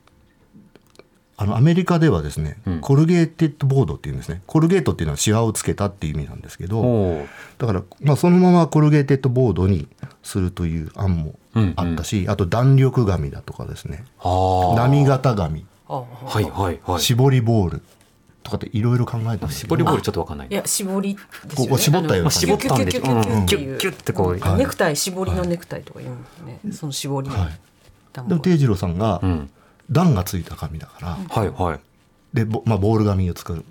[1.37, 2.81] あのアメリカではですね、うん。
[2.81, 4.43] コルゲーテッドボードっていうんですね。
[4.47, 7.27] コルゲートっていうのはシワをつけたっていう意味なんですけどお
[7.59, 9.89] だから、まあ、そのままコルゲーテッドボードに
[10.23, 11.35] するという案も
[11.77, 14.05] あったし、あと弾力紙だとかですね。
[14.21, 14.75] ああ。
[14.75, 17.01] 波型紙あはいはいはい。
[17.01, 17.83] 絞りボール
[18.49, 20.49] とかっていろいろ考えた絞りボールちょっとわかんない。
[20.51, 29.51] いや絞りですよねここ絞ったようなまあ絞ったんでしょキュッキュッキュッキュッキュッうんキュッキュッてこううんネクタイ絞りのネクタイとか言うんですねその絞りでも定次郎さんがうん。
[29.91, 31.81] 段がついた紙だから、はいはい。
[32.35, 33.65] でボ,、まあ、ボール紙を作る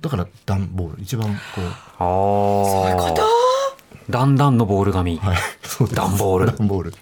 [0.00, 1.74] だから段ボール一番こうああ。
[1.98, 3.22] そういうこと
[4.08, 5.18] だんだんのボール紙。
[5.18, 5.36] はい
[5.94, 6.98] 段ボール段ボールだ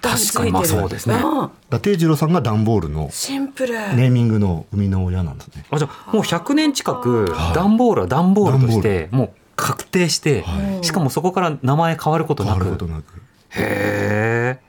[0.00, 1.14] 確かにまあそうですね。
[1.14, 1.22] うん。
[1.48, 3.74] から定次郎さんが段ボールのシンプル。
[3.74, 5.64] ネーミングの生みの親なんですね。
[5.70, 13.04] あじゃあもう100年近く段ボールは段ボールとしてもう確定して、はしかもそこから名前変わること変わなくることなく。
[13.50, 14.67] へえ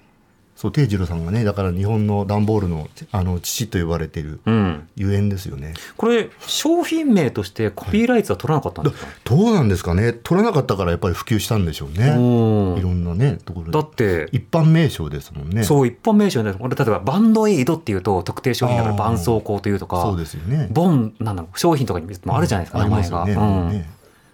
[0.59, 5.73] そう定次郎さんがねだから日本の段ボールのあの父と呼ばれているうん、ゆえんですよね。
[5.95, 10.11] これ商品名としてコピーライツは取らなかったんだですか、どうなんですかね？
[10.11, 12.07] 取らなかったからやっぱり普及したんでしょうね。
[12.09, 15.63] いろんなねところでだって一般名称ですもんね。
[15.63, 20.67] そう一般名称で俺例えばバンドエイドっていうと特定商品だから絆創膏というとかそうですよね。
[20.71, 23.31] ボンなんだろう商品とかにもあるじゃないですか、あり名前が、ね。
[23.31, 23.89] うんね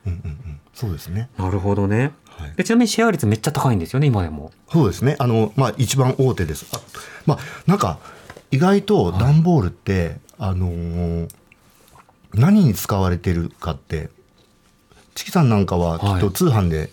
[0.08, 0.60] うんうんうん。
[0.74, 1.30] そうですね。
[1.38, 2.54] なるほどねはい。
[2.56, 4.52] でちなみにシェア率めっちゃ高いんですよね今でも。
[4.71, 5.15] そうですね。
[5.19, 6.65] あの、まあ、一番大手です。
[6.74, 6.80] あ
[7.26, 8.00] まあ、なんか、
[8.52, 11.30] 意外と段ボールって、あのー
[12.34, 14.10] 何に使われてるかって、
[15.15, 16.89] チキさんなんかはきっはいと通販で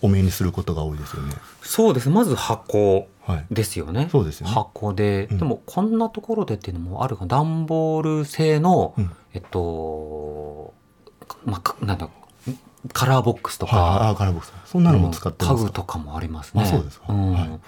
[0.00, 1.34] お目にすることが多いですよね。
[1.62, 2.08] そうです。
[2.08, 3.46] まず箱はい。
[3.50, 4.08] ですよね。
[4.10, 4.52] そうですよね。
[4.54, 5.38] 箱で、うん。
[5.38, 9.10] でもこんなところでっていうのもあるか段ボール製の、うん。
[9.34, 10.72] えっと
[11.44, 12.08] まあかなんだ
[12.92, 14.52] カラーボックスとはい、あカラーボックス。
[14.66, 15.68] そんなのも使って家ますか？
[15.68, 16.62] 具とかもありますね。
[16.62, 17.12] あそうですか。
[17.12, 17.32] ん。
[17.32, 17.60] はい。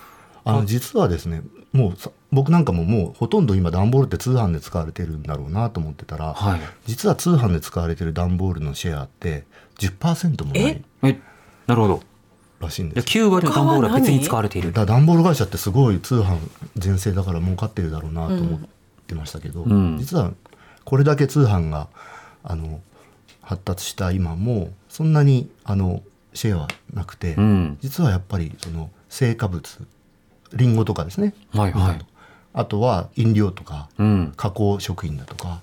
[0.45, 6.61] あの実はですねもうさ僕なんかももうほとんど今段ボールって通販で使われてるんだろうなと思ってたら、はい。
[6.87, 9.45] 実は通販で使われてる段ボールのシェアって
[9.79, 11.21] 10%もないえ？
[11.67, 12.03] なるほど。
[12.61, 13.07] らしいんです。
[13.07, 14.73] じゃあ9割の段ボールは別に使われている。
[14.73, 16.39] だ段ボール会社ってすごい通販
[16.77, 18.61] 全盛だから儲かってるだろうなと思っ
[19.07, 19.99] てましたけど、うん。
[19.99, 20.33] 実は
[20.85, 21.89] これだけ通販が
[22.43, 22.81] あの
[23.49, 26.03] 発達した今もそんなにあの
[26.35, 27.79] シェアはなくて、うん。
[27.81, 29.63] 実はやっぱりその成果物
[30.53, 32.07] リンゴとかですね、はいはい。
[32.53, 34.35] あとは飲料とかうん。
[34.37, 35.63] 加工食品だとか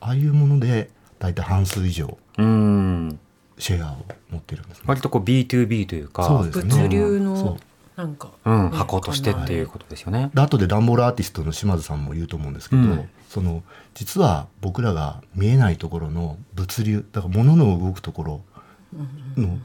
[0.00, 3.18] ああいうもので大体半数以上うん。
[3.56, 3.96] シェアを
[4.30, 4.84] 持ってるんですね。
[4.86, 6.64] 割とこう B2B というかそうですね。
[6.64, 7.58] 物流その
[7.96, 7.98] う。
[7.98, 8.76] なんか、うん、ね。
[8.76, 10.30] 箱としてっていうことですよね。
[10.34, 13.62] で後で段ボールアーティストの島津さんも言うと思うんですけど、うんその
[13.94, 18.40] 実は僕らが見えないところの物流だから物の動くところ
[19.38, 19.58] の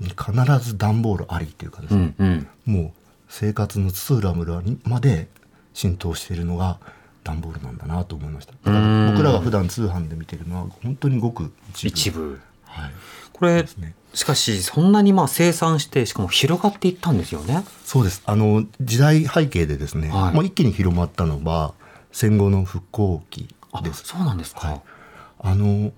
[0.00, 2.74] に必ず段ボールありっていうかですね、うんうん。
[2.74, 2.92] もう
[3.28, 5.28] 生活の津々浦々にまで
[5.74, 6.80] 浸透しているのが
[7.22, 8.52] 段ボールなんだなと思いました。
[8.64, 9.06] だかうん。
[9.06, 11.88] ら僕らが普段通販で見てるのは本当にごく一部。
[11.88, 12.40] 一部。
[12.64, 12.92] はい、
[13.32, 13.94] これ、ですね。
[14.12, 17.64] しかしそんなにまあ生産してしかも広がっていったんですよね。
[17.84, 18.24] そうです。
[18.26, 20.34] あの時代背景でですね、はい。
[20.34, 21.74] まあ、一気に広まったのは
[22.14, 24.68] 戦後の復興期あ、ですそうなんですか。
[24.68, 24.82] はい
[25.40, 25.92] あの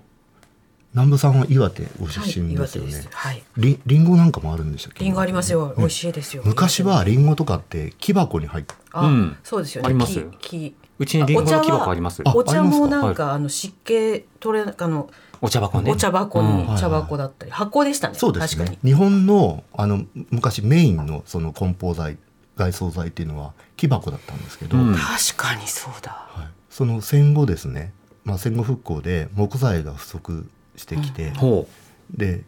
[0.93, 3.05] 南部さんは岩手ご出はい、身ですよね。
[3.11, 3.43] はい。
[3.55, 5.03] りりんごなんかもあるんでしたっけ？
[5.03, 5.67] リンゴありますよ。
[5.67, 6.41] ね美味しいですよ。
[6.43, 9.85] 昔はりんごとかって木箱に入って、あ、うんそうですよね。
[9.85, 12.23] あります木木うちにリンゴの木箱あります。
[12.25, 15.91] あお茶もなんかあの湿気取れあのお茶箱ね。
[15.91, 18.15] お茶箱うんに茶箱だったり箱でしたね。
[18.15, 18.77] そうです確かに。。
[18.77, 22.17] ね日本のあの昔メインのその梱包材
[22.57, 26.27] 外装材っていうのは木箱だったんですけど、うん確かにそうだ。
[26.29, 27.93] はい、その戦後ですね、
[28.25, 31.67] まあ戦後復興で木材が不足してきて、ほ
[32.11, 32.43] で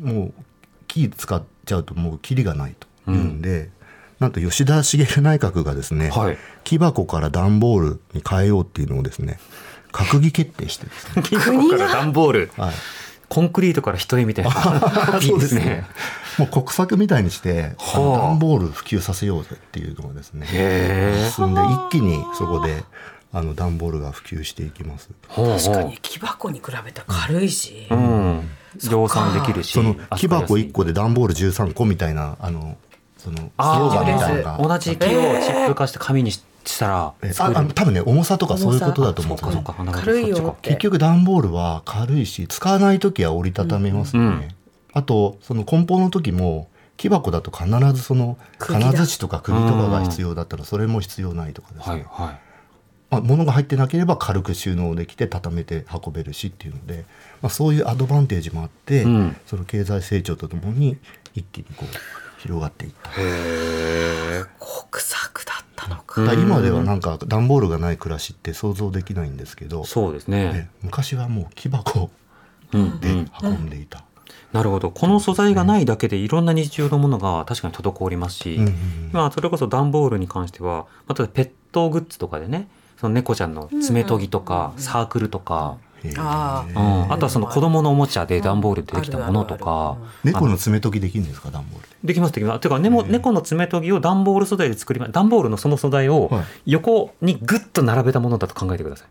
[0.00, 0.32] もう
[0.86, 3.70] 木使っちゃうともうキリがないというんで、
[4.20, 9.40] なんと吉田茂内閣がですね、はい木箱から段ボールに変えようっていうのをですね
[9.90, 11.22] 閣議決定してですねう。
[11.28, 12.50] 木箱から段ボール。
[12.56, 12.74] はい
[13.32, 15.18] コンクリートから人絵みたいな。
[15.22, 15.86] いいですね。
[16.38, 20.46] もう国策みたいにしてはあ段ボール普及させようぜっていうのがですね。
[21.34, 22.84] 進んで一気にそこで
[23.32, 25.10] あの段ボールが普及していきます。
[25.34, 27.86] 確かに木箱に比べたら軽いし。
[27.90, 28.48] うん。
[28.90, 29.72] 量産できるし。
[29.72, 32.76] その木箱一1個で段ボール13個みたいなあの
[33.18, 35.16] そのスロあーガンみたいなのが同じ木をチ
[35.52, 40.56] ップ化して紙にししたらえ作れるあ多分ね重さとかそういうことだと思うんですよねそうかそうかなるほど軽いよ。
[40.62, 44.61] 結局段ボールは軽いし使わない時は折りたためますよね、うん
[44.92, 52.40] あとその梱包の時も木箱だと必ずその金槌とか釘とかが必要だったらそれも必要ないとかですね、はいはい。
[53.10, 57.04] まあ、物が入ってなければ軽く収納できて畳めて運べるしっていうので、
[57.42, 60.96] まあ、そういうアドバンテージもあって、うんその経済成長とともに
[61.34, 63.10] 一気にこう広がっていった。
[63.10, 66.32] 国策だったのか。
[66.34, 70.70] 今ではなんか段ボールがない暮らしって想像できないんですけど、そうですねね。
[70.82, 72.10] 昔はもう木箱
[72.72, 74.04] でうんうん運んでいた。
[74.52, 74.90] なるほど。
[74.90, 78.74] この素材がないだけでいろんな日常のものが確かに滞りますし、うんうんうん。
[79.12, 85.78] まあそれこそ段ボールに関しては、まあ、例えばペットグッズとかでね、その猫ちゃんの爪研ぎとか、サークルとか、
[86.18, 91.50] あうーん、あとはその子供のおもちゃで段ボールでできたものとか、猫の爪研ぎできるんですか？
[91.50, 91.88] 段ボール。
[91.88, 92.08] で。
[92.08, 92.60] できますできます。
[92.60, 96.44] ていうか、ねも猫の爪研ぎを段ボール素材で作りま段ボールのその素材をはい。
[96.66, 99.08] 横にグッと並べたものだと考えてください。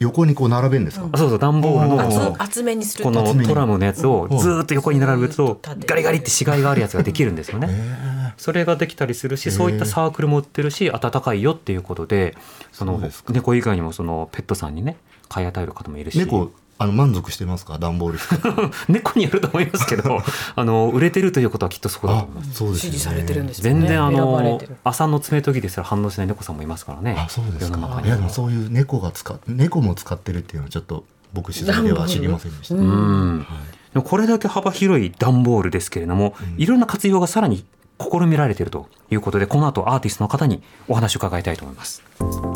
[0.00, 4.38] 横にこう並べるんですか、あそうそう段ボールのあこの厚厚めにすることのトラムのやつをうん。
[4.38, 7.68] ずーっと横に並べるとガリガリって死骸があるやつができるんですよね。
[7.70, 12.36] へそれができたりするし、そういったサークルも売ってるし、暖かいよっていうことで、
[12.72, 14.96] その猫以外にもそのペットさんにね、
[15.28, 16.18] 買い与える方もいるし。
[16.18, 17.78] ー猫あの満足してますか？
[17.78, 18.18] 段ボール。
[18.92, 20.20] 猫によると思いますけど
[20.56, 22.64] あの売れてるということはきっとそうだとあ思います。
[22.64, 22.78] ね。
[22.78, 23.80] 支持されてるんですよね。
[23.80, 27.16] 全然あの朝の爪研ぎですら反応しない猫さんもいますからね。
[27.18, 28.02] あそうですか。
[28.04, 33.46] いやでもそういう猫が使っ猫も使ってるっていうのはちょっと僕取材では知りませんでした、うん。
[33.92, 37.64] でもこれだけ幅広い段ボールですけれども、いろんな活用がさらに
[38.00, 42.02] 試みられているということでこの後アーティストの方にお話を伺いたいと思います。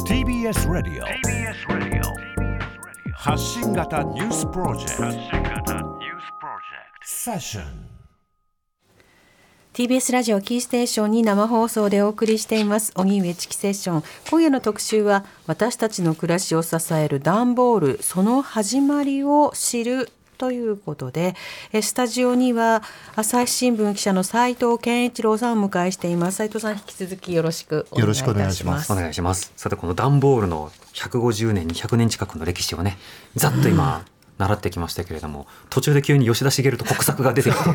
[0.07, 1.88] TBS ラディオ
[3.21, 5.73] 発信型ニュースプロジェクト。
[7.05, 7.65] セッション
[9.75, 12.93] TBS ラジオキーステーションに生放送でお送りしています。
[12.95, 14.05] 荻上チキセッション。
[14.31, 18.03] 今夜の特集は私たちの暮らしを支える段ボール。
[18.05, 21.35] その始まりを知るということで
[21.73, 22.83] えスタジオには
[23.17, 26.37] 朝日新聞記者の斉藤健一郎さんをお迎えしています。
[26.37, 28.07] 斉藤さん引き続きよろしくお願いいたします。
[28.07, 28.93] よろしくお願いします。
[28.93, 29.53] お願いします。
[29.57, 32.97] さてこの段ボールの150年200年近くの歴史をね
[33.35, 34.05] ざっと今
[34.39, 37.73] 習ってきましたけれども途中で急に吉田茂と国策が出てきて ふ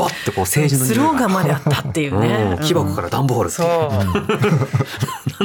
[0.00, 2.56] わってこう政治のスローガンまであったっていうね。
[2.58, 3.64] うん木箱から段ボールってい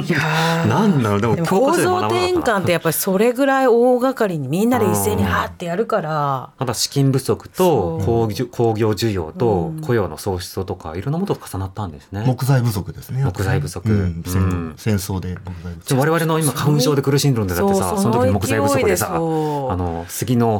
[0.02, 6.50] う、いやーなんだろうでも構造転換ってやっぱりそれぐらい大掛かりにみんなで一斉にハーってやるから。
[6.58, 9.82] ただ資金不足と工業工業需要とうん。
[9.82, 12.24] 雇用の創出とかいろんなものと重なったんですね。
[12.26, 13.24] 木材不足ですね。
[13.24, 13.90] 木材不足。
[13.90, 14.24] うん。
[14.26, 14.74] 戦うん。
[14.78, 16.00] 戦争で木材不足。
[16.00, 20.51] 我々の今花粉症で苦しんでるんでだってさその時に木材不足でさあの杉の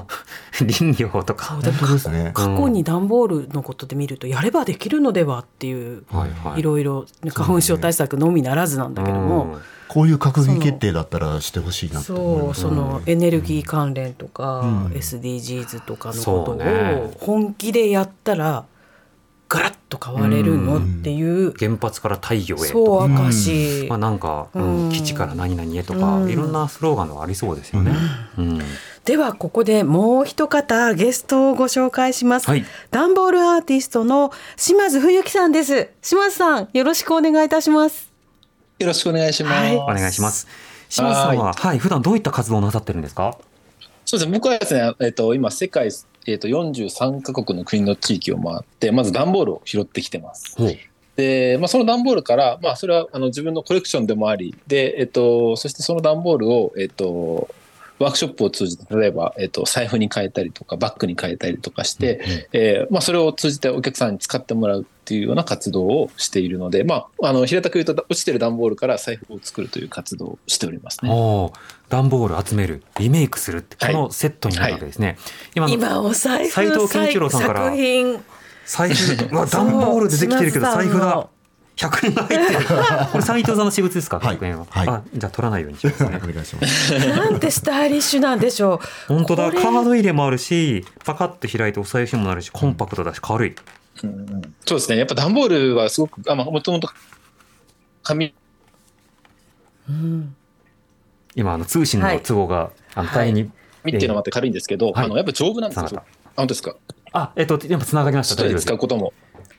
[0.52, 1.58] 林業とか。
[1.58, 2.32] ね。
[2.34, 6.60] 過去に段ボールのことで見るとやればできるのではっていう、はいはい。
[6.60, 14.86] いろいろね花粉症対策のみならずなんだけども、こういう閣議決定だったらしてほしいなと思いそうそのエネルギー関連とか、うん。
[14.88, 17.12] SDGs とかのことね。
[17.14, 18.66] を本気でやったら
[19.52, 24.92] ガラッと変われるのっていう、原発から太陽へそうとか、証、まあ、なんか、うんうん。
[24.94, 26.30] 基地から何々へとか、うん。
[26.30, 27.92] いろんなスローガンがありそうですよね。
[28.38, 28.62] うん
[29.06, 38.12] ではここでもう一方ゲストをご紹介します、はいダンボールアーティストの島津冬樹さんです島津さんよろしくお願いいたします
[38.78, 39.56] よろしくお願いします。
[39.56, 40.48] はいお願いします。
[40.90, 43.38] 島津さんは、はい、普段どういった活動をなさってるんですか？
[44.06, 44.34] そうですね。
[44.34, 45.92] 僕はですね、えっと、今、世界、
[46.26, 50.56] えっと、43カ国の国の地域を回って、まず段ボールを拾ってきてます。
[50.58, 50.76] ほう
[51.16, 57.50] で、まあ、その段ボールから、まあ、それは、あの、自分のコレクションでもあり、で、えっと、そしてその段ボールを、えっと、
[58.02, 71.12] ワークショップを通じて、例えば、えっ、と、財布に変えたりとか、バッグに変えたりとかして、う、え、まあ、それを通じてお客さんに使ってもらうっていうような活動をしているので、まあ、あの、平たく言うと、落ちてる段ボールから財布を作るという活動をしておりますね。
[71.12, 71.54] お
[71.90, 75.08] 段ボール集める、リメイクするって、このセットになるわけですね。
[75.08, 77.66] はいはい、今、今、斎藤健一郎さんから。
[77.66, 78.24] 作品。
[78.66, 81.28] 財布、まあ、段ボールでできてるけど、財布だ。
[81.78, 82.60] 1円が入ってる
[83.12, 86.20] これ斎藤さんの私物ですか？1円は、はい、あじゃ取らないようにしますね。
[86.24, 87.08] お願いします。
[87.08, 89.14] なんてスタイリッシュなんでしょう。
[89.14, 89.52] 本当だ。
[89.52, 93.56] カード入れもあるしパカッと開いてお財布にもなるしコンパクトだし軽い、
[94.04, 94.98] うん、そうですね。
[94.98, 96.90] やっぱ段ボールはすごくあもともと
[98.04, 98.34] 紙、
[99.90, 100.36] うん、
[101.36, 103.52] 今あの通信の都合が、あの大変に、
[103.84, 106.04] 見、ていうのもあって軽いんですけど、はい、あのやっぱ丈夫なんですよ。
[106.36, 106.76] 本当ですか？
[107.14, 108.36] あえっとやっぱつがりました。
[108.36, 108.66] 大丈夫です。
[108.66, 109.14] 使うことも。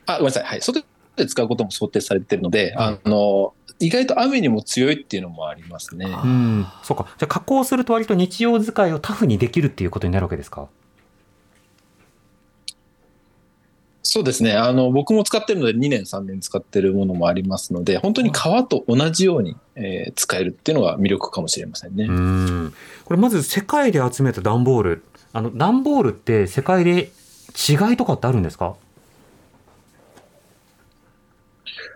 [0.05, 0.43] あごめんなさい。
[0.43, 0.61] はい。
[0.61, 0.83] 外
[1.15, 6.05] で使うことも想定されてるので、あの、意外と雨にも強いっていうのもありますね。
[6.05, 6.65] うん。
[6.83, 7.05] そうか。
[7.17, 10.67] じゃあ加工すると割と日常使いをタフにできるっていうことになるわけですか？
[14.05, 14.53] そうですね。
[14.53, 22.05] あの、僕も使ってるので2年3年使ってるものもありますので、本当に革と同じように、えー使えるっていうのが魅力かもしれませんね。
[22.05, 22.73] うん。
[23.05, 25.03] これまず世界で集めた段ボール。
[25.31, 27.11] あの段ボールって世界で
[27.57, 28.75] 違いとかってあるんですか？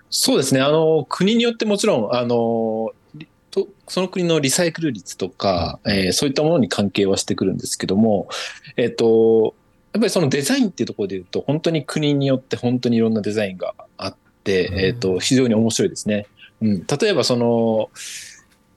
[0.09, 0.61] そうですね。
[0.61, 8.29] あの、国によってもちろん、あの、りとその国のリサイクル率とか、えーそういったものに関係はしてくるんですけども、
[8.77, 9.55] えっ、と、
[9.93, 16.27] やっぱりそのデザインっていうところで言うと、本当に国によって本当にいろんなデザインがあって、えっ、と、非常に面白いですね。
[16.61, 16.85] うん。
[16.85, 17.89] 例えばその、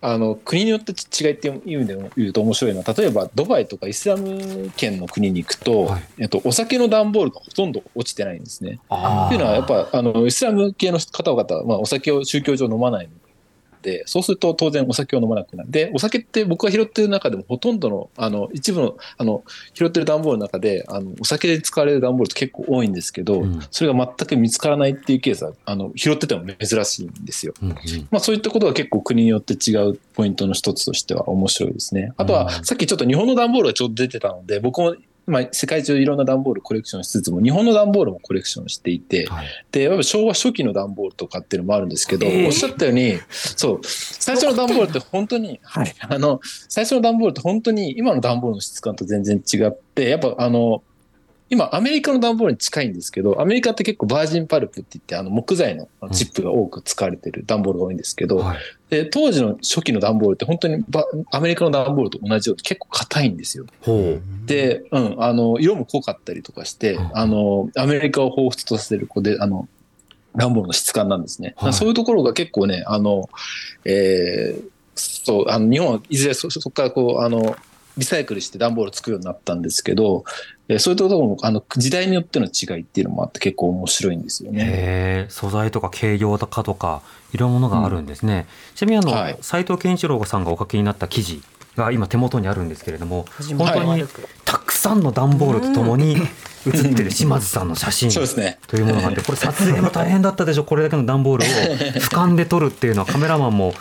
[0.02, 8.80] あの、国によって違いっていう意味でも言うと面白いのは、例えばドバイとかイスラム圏の国に行くと、はいえっと、お酒の段ボールがほとんど落ちてないんですね。
[8.88, 13.12] あっていうのはやっぱあのイスラム系の方々は、まあ、お酒を宗教上飲まないの
[13.82, 19.42] でそうすると当然お酒を飲まなくなるでお酒って僕が拾ってる中でもほとんどのあの一部のあの
[19.74, 27.54] 拾ってる段ボールの中であのお酒で使われる段ボールって結構多いんですけど、うんそれが全く見つからないっていうケースはあの拾ってても珍しいんですよ。
[27.62, 27.76] うんうん
[28.10, 32.12] まあ、そういったことが結構国によって違うポイントの一つとしては面白いですね。
[32.16, 34.94] あとは、うんさっきちょっと日本の段ボールがちょうど出てたので、僕も
[35.30, 39.46] まあ、世界中いろんな段ボールコレクションしつつも、日本の段ボールもコレクションしていて、はい。
[39.72, 50.82] で、やっぱ昭和初期の段ボールとかっていうのもあるんですけど、えーおっしゃったように、そう、最初の段ボールって本当に、はい、あの、最初の段ボールって本当に今の段ボールの質感と全然違って、やっぱあの、
[51.50, 58.58] 今アメリカの段ボールに近いんですけど、アメリカって結構バージンパルプって言って、あの木材のチップが多く使われてる段ボールが多いんですけど、はい。
[58.88, 63.66] で当時の初期の段ボールって本当にバアメリカの段ボールと同じように結構硬いんですよ。
[63.82, 67.10] ほで、うん、あの、色も濃かったりとかして、うん。
[67.14, 69.68] あの、アメリカを彷彿とさせる、こうで、あの、
[70.36, 71.54] 段ボールの質感なんですね。
[71.56, 71.72] はい。
[71.72, 73.28] そういうところが結構ね、あの、
[73.84, 74.70] えー
[75.00, 77.56] そう、あの、日本はいずれそそこからこう、あの、
[78.00, 80.24] リサイクルして段ボールを作るようになったんですけど、
[80.68, 85.26] えーそういうところも、あの、時代によっての違いっていうのもあって結構面白いんですようね。
[85.28, 88.46] 素材とか軽量化とかいろんなものがあるんですね。
[88.74, 91.42] ちなみにあの、はい斉藤健一郎さんがお書きになった記事
[91.76, 93.26] が今手元にあるんですけれども
[93.58, 94.04] 本当に
[94.44, 96.16] たくさんの段ボールとともに
[96.66, 98.58] 写ってる島津さんの写真 そうですね。
[98.66, 103.74] というものがあってこれ撮影も大変だったでしょこれだけの段ボールを俯瞰で撮るっていうのはカメラマンも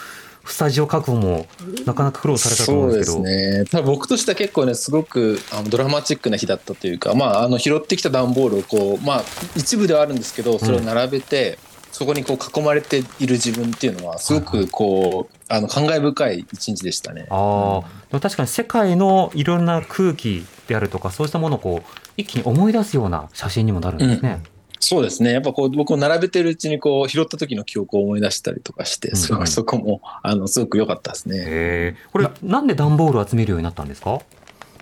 [0.52, 1.46] スタジオ確保も
[1.86, 3.82] なかなか苦労されたと思そううんでけどですすね。
[3.84, 9.24] 僕としては結構ね、すごくあのドラマチックな日だったというか、まあ、あの拾ってきた段ボールをこう、まあ、
[9.56, 11.60] 一部ではあるんですけど、それを並べて、
[11.92, 17.28] そこにこう囲まれている自分っていうのは、すごくこう、あの感慨深い一日でしたね。
[17.30, 24.42] あーでも確かに世界のいろんな空気であるとかそうしたものをこう一気に思い出すような写真にもなるんですね。
[24.80, 25.34] そうですね。
[25.34, 31.98] やっぱこう、僕も並べてるうちにこう、拾った時の記憶を思い出したりとかして、すごうんくそこも、あの、すごく良かったですね。
[32.12, 34.20] これなんで段ボールを集めるようになったんですか？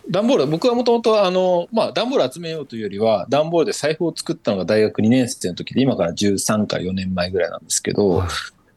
[0.10, 8.28] 段ボール、僕はもともと、あの、まあ、段ボール集めようというよりは、段ボールで財布を作ったのが大学2年生の時で、今から13か4年前ぐらいなんですけど、はい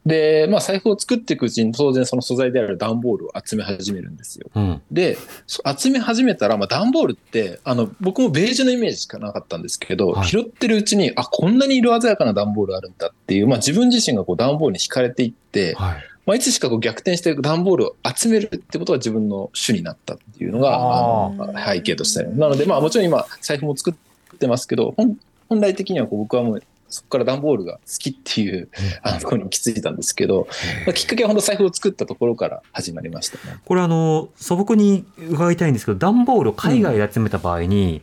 [0.07, 4.47] で、まあ、財布を作っていくうちに、当然その素材である段ボールを集め始めるんですよ。
[4.55, 22.25] うんで、そ集め始めたら、まあ、段ボールって、あの、僕もベージュのイメージしかなかったんですけど、はい拾ってるうちに、あ、こんなに色鮮やかな段ボールあるんだっていう、まあ、自分自身がこう段ボールに惹かれていって、はいまあ、いつしかこう逆転して段ボールを集めるってことが自分の主になったっていうのが、ああの背景として。
[22.25, 28.69] なので、まあ、もちろん今、財布も作ってますけど、本本来的にはこう僕はもう、そこから段ボールが好きっていう、
[29.03, 30.49] あの、ところに行き着いたんですけど、
[30.87, 33.57] まあ、きっかけは本当財布を作ったところから始まりましたね。
[33.65, 38.03] これあの素朴に伺いたいんですけど段ボールを海外で集めた場合に、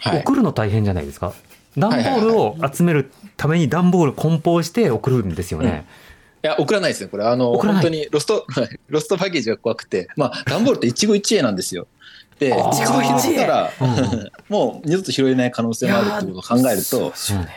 [0.00, 0.20] はい。
[0.20, 1.34] 送るの大変じゃないですか
[1.76, 5.86] 段ボールを集めるために段ボール梱包して送るんですよね。
[6.44, 7.24] いや、送らないですね、これ。
[7.24, 8.46] あの、本当にロスト、
[8.88, 11.88] ロストパッケージが怖くて、まあ、段ボールって一期一会なんですよ。
[12.38, 17.12] で、あー一度拾ったら、うんもう二度と拾えない可能性もあるってことを考えると、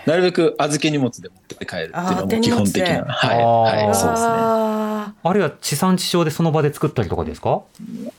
[0.06, 3.06] なるべく預け荷物で持って帰るっていうのはもう基本的な。
[3.06, 3.36] は
[3.80, 3.86] い。
[3.86, 4.28] はい、そうですね。
[4.30, 7.62] ああるいは地産地消でその場で作ったりとかですか？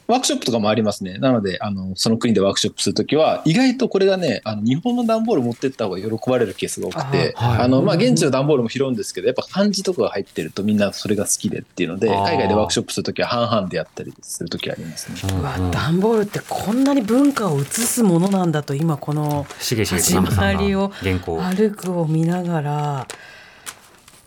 [0.08, 1.18] ワークショップとかもありますね。
[1.18, 15.16] なので、あの、その国でワークショップするときは、意外とこれがね、あの、日本の段ボール持ってった方が喜ばれるケースが多くて、あはいあの、まあ、現地の段ボールも拾うんですけど、やっぱ漢字とかが入ってるとみんなそれが好きでっていうので、海外でワークショップするときは半々でやったりするときありますね。
[15.18, 19.74] ーうわ段ボールってこんなに文化を映すものなんだと今この始
[20.20, 23.08] まりを原稿歩くを見ながら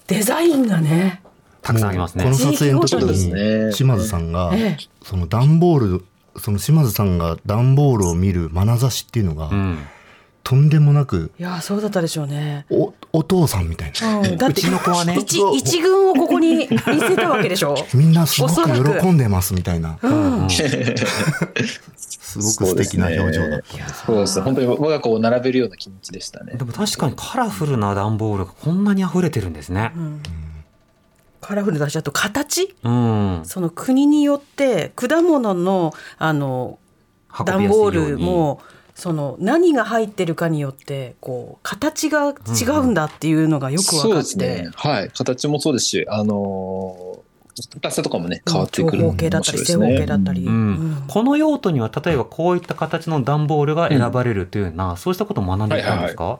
[0.07, 1.21] デザインがね
[1.61, 2.23] たくさんありますね。
[2.23, 2.35] この。
[2.35, 4.77] 撮影の時にね島津さんがええ。
[5.03, 6.05] その段ボール
[6.37, 9.79] その島津さんが段ボールを見る眼差しっていうのがうん、
[10.43, 12.65] とんでもなくいやそうだったでしょうね。
[12.69, 14.19] おお父さんみたいな。
[14.19, 15.17] うん、だってうちの子はね。
[15.19, 17.75] 一一軍をここに見せたわけでしょ。
[17.93, 19.97] みんなすごく喜んでますみたいな。
[20.01, 20.47] うん、
[22.41, 24.45] すごく素敵な表情だったんですそうですね。
[24.45, 26.63] 本当に我が子を並べるような気持ちでしたねで。
[26.63, 29.91] も確かにカラフルな段ボールがこんなに溢れてるんですね。
[31.41, 32.75] カラフルだしあと形？
[32.83, 33.41] うん。
[33.45, 36.79] その国によって果物のあの
[37.45, 38.61] 段ボールも
[38.95, 44.69] その何が入ってるかによってこう形が違うんだっていうのがよく分かって、ですね。
[44.73, 45.11] はい。
[45.11, 47.19] 形もそうですし、あのー、
[47.55, 50.53] 硬さとかもね、変わってくる長方形だったり正方形だったり、うん。
[50.53, 51.03] うん。
[51.07, 56.39] この用途には例えばこういった形の段ボールが選ばれるというような、そうしたことを学んでいたんですか、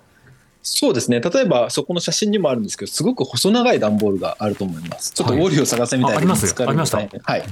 [0.61, 1.19] そうですね。
[1.21, 5.13] 例えば、そこの写真にもあるんですけど、すごく細長い段ボールがあると思います。
[5.13, 6.43] ちょっとウォーリーを探せみたいなああります？
[6.43, 6.97] 見つかるありました？
[6.97, 7.43] はい。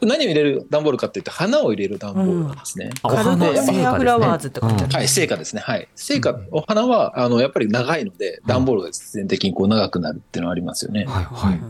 [0.00, 2.90] 何を入れる段ボールかっていうと、花を入れる段ボールなんですね。
[3.02, 5.62] あおカル花ボナリアフラワーズって書いてある、はい、成果ですね。
[5.62, 5.88] はい。
[5.94, 11.04] 成果、お花は、あの、やっぱり長いので、段ボールが必然的にこう長くなるっていうのはありますよね。
[11.04, 11.60] はいはい。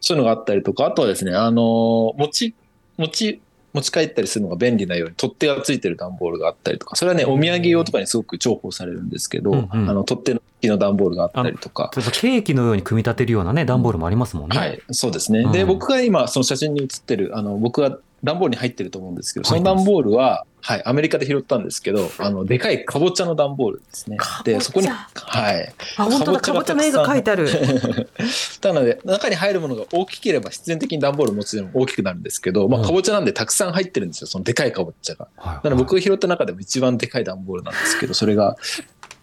[0.00, 2.54] そういうのがあったりとか、あとはですね、あの、持ち、
[2.96, 3.40] 持ち、
[3.72, 11.90] 持ち帰ったりするのが便利なように取っ手がついてる段ボールがあったりとか、それはね、お土産用とかにすごく重宝されるんですけど、うんうんあの、取っ手の付きの段ボールがあったりとか。
[11.94, 14.58] ケーキのように組み立てるようなね段ボールもありますもんね。
[14.58, 15.40] はい、そうですね。
[15.40, 24.18] うんで、僕が今、その写真に写ってる、あの、僕が段ボールに入ってると思うんですけど、その段ボールは、はい、アメリカで拾ったんですけど、あの、でかいかぼちゃの段ボールですね。
[24.44, 25.72] で、そこに、はい。
[25.96, 27.48] あ本当だかぼちゃの絵が描いてある。
[28.62, 35.28] なので、中に入るものが大きければ必然的に段ボールもちろん大きくなるんですけど、まあ、かぼちゃなんでたくさん入ってるんですよ、そのでかいかぼちゃが。
[35.36, 38.56] はいなので僕が拾った中でも一番でかい段ボールなんですけど、それが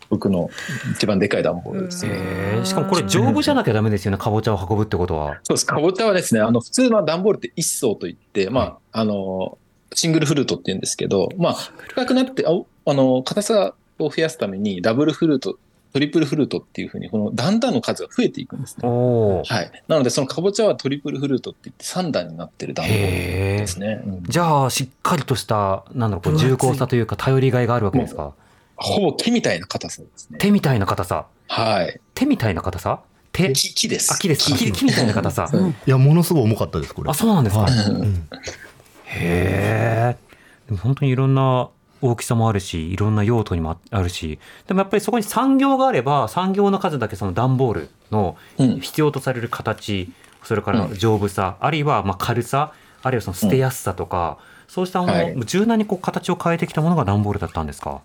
[0.10, 0.50] 僕の
[0.94, 2.12] 一番でかい段ボールですね。
[2.14, 5.40] へーしかもこれ丈夫じゃなきゃダメですよねかぼちゃを運ぶってことは。
[5.44, 5.66] そうです。
[5.66, 9.58] かぼちゃはですね、あの、普通の段ボールって一層といって、まあ、あの、
[9.94, 11.54] シングルフルートって言うんですけど、まあ、
[11.90, 12.52] 深くなって、あ
[12.90, 15.58] あの、硬さを増やすために、ダブルフルート、
[15.94, 18.88] トリプルフルートっていうふうに、この段々の数が増えていくんですね。
[18.88, 19.44] おお。
[19.48, 19.72] はい。
[19.88, 23.02] なので、そのかぼちゃはトリプルフルートって言って3段になってる段ボール
[23.60, 24.02] ですね。
[24.06, 28.34] うんじゃあしっかりとしたなんだろうこう重厚さというか頼りがいがあるわけですか？
[28.76, 30.38] ほぼ木みたいな硬さですね。
[30.38, 31.26] 手みたいな硬さ。
[31.48, 32.00] はい。
[32.14, 33.00] 手みたいな硬さ？
[33.32, 33.54] 手？
[33.54, 34.14] 木木です。
[34.14, 34.58] あ木ですか？
[34.58, 35.50] 木木みたいな硬さ。
[35.88, 37.62] いやものすごい重かったですこれあそうなんですか？
[37.62, 37.72] はい
[39.08, 40.18] へうんえ。
[40.68, 41.70] でも本当にいろんな
[42.02, 44.38] 大きさもあるし、いろんな用途にもあるし、
[44.68, 48.80] でもやっぱりそこに産業があれば、産業の数だけその段ボールのうん。
[48.80, 50.12] 必要とされる形、
[50.44, 54.38] それから丈夫さ、あるいはまあ軽さ、あるいはその捨てやすさとか、
[54.68, 55.36] そうしたもの、はい。
[55.46, 58.02] 柔軟にこう形を変えてきたものが段ボールだったんですか？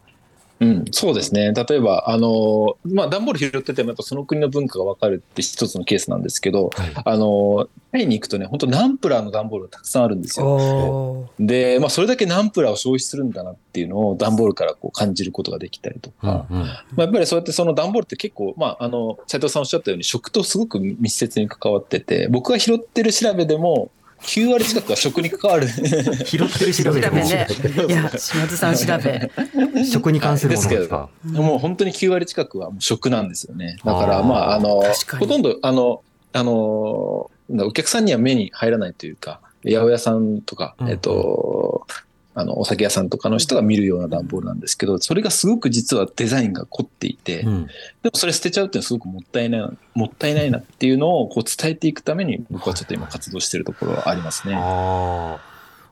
[0.63, 1.53] うん、そうですね。
[1.53, 6.71] 例えば、あの、まあ、段ボール拾ってても、やっぱその国の文化がわかるって一つのケースなんですけど、
[7.05, 11.29] あの、タイに行くとね、本当ナンプラーの段ボールがたくさんあるんですよ。
[11.41, 23.91] で、まあ、それだけナンプラーを消費するんだなっていうのを段ボールからこう感じることができたりとか、うんうんまあ、やっぱりそうやってその段ボールって結構、まあ、あの、斉藤さんおっしゃったように食とすごく密接に関わってて、僕が拾ってる調べでも、
[24.23, 25.67] 9割近くは食に関わる。
[26.25, 27.87] 拾ってる調べでも調べね。
[27.89, 29.31] いや、島津さん調べ。
[29.85, 31.09] 食に関するものですか？
[31.25, 33.77] もう本当に9割近くはもう食なんですよね。
[33.85, 34.83] だから、まあ、あの、
[35.19, 36.03] ほとんど、あの、
[36.33, 37.31] あの、お
[37.75, 41.87] 客さんには目に入らないというか、八百屋さんとか、うんえっと、
[42.35, 47.67] あの、お酒屋さんとかの人が見るような段ボールなんですけど、それがすごく実はデザインが凝っていて、うん
[48.03, 54.55] でもそれ捨てちゃうっていうのはすごくもったいないな、もったいないなっていうのをこう伝えていくために、僕はちょっと今活動してるところはありますね。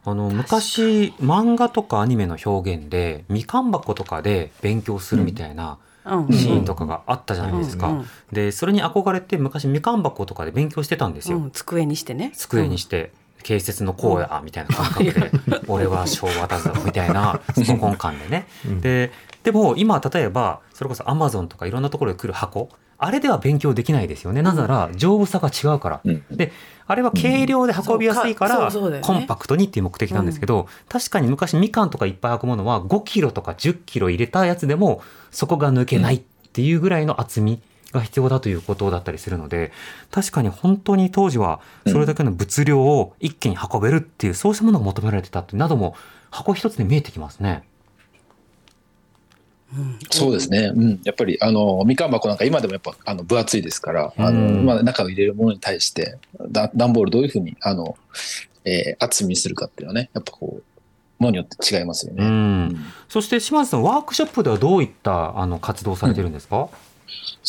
[0.02, 5.76] あの昔漫画とかアニメの表現でみかん箱とかで勉強するみたいな
[6.06, 8.02] うんシーンとかがあったじゃないですか。
[8.32, 11.36] でそれに憧れて昔みかん箱とかで勉強してたんですよ。
[11.36, 12.32] うん机にしてね。
[12.34, 13.12] 机にして。
[13.42, 15.30] 警察のこうやみたいな感覚で
[15.68, 18.46] 「俺は昭和だぞ」みたいなスポコン感でね。
[18.66, 18.80] うん。
[18.80, 19.12] で
[19.42, 22.68] でも今例えばそれこそアマゾンとかいろんなところで来る箱
[22.98, 24.42] あれでは勉強できないですよね。
[24.42, 26.00] なぜなら丈夫さが違うから。
[26.04, 26.24] うん。
[26.30, 26.52] で
[26.86, 36.22] あれは軽量で運びやすいからコンパクトにっていう目的なんですけど、確かに昔みかんとかいっぱい運ぶものは5キロとか10キロ入れたやつでもそこが抜けないっ
[36.52, 37.62] ていうぐらいの厚み
[37.92, 39.72] が必要だということだったりするので
[40.10, 45.94] 確かに本当に当時はそれだけの物量を一気に運べるっていうそうしたものが求められてたってなども
[46.30, 47.64] 箱一つで見えてきますね。
[50.10, 50.72] そうですね。
[50.74, 51.00] うん。
[51.04, 54.32] やっぱり、あの、みかん箱なんか今でもやっぱ、あの、分厚いですから、あの、う
[54.62, 56.18] んまあ、中を入れるものに対して、
[56.48, 57.96] だ段ボールどういうふうに、あの、
[58.64, 60.62] えー厚みにするかっていうのはね、やっぱこう、
[61.20, 62.24] ものによって違いますようね。
[62.24, 62.76] うんん、
[63.08, 66.68] そして島津さんワークショップではどういったあの活動をされてるんですか、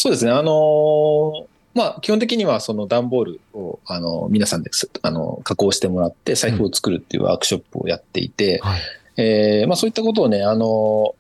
[0.02, 0.32] そうですね。
[0.32, 1.46] あのー
[1.76, 8.82] まあ、基本的にはその段ボールを、あの、皆さんです、あの、加工してもらって財布を作るっていうワークショップをやっていて、はい
[9.18, 11.14] えーまあ、そういったことをね、あの、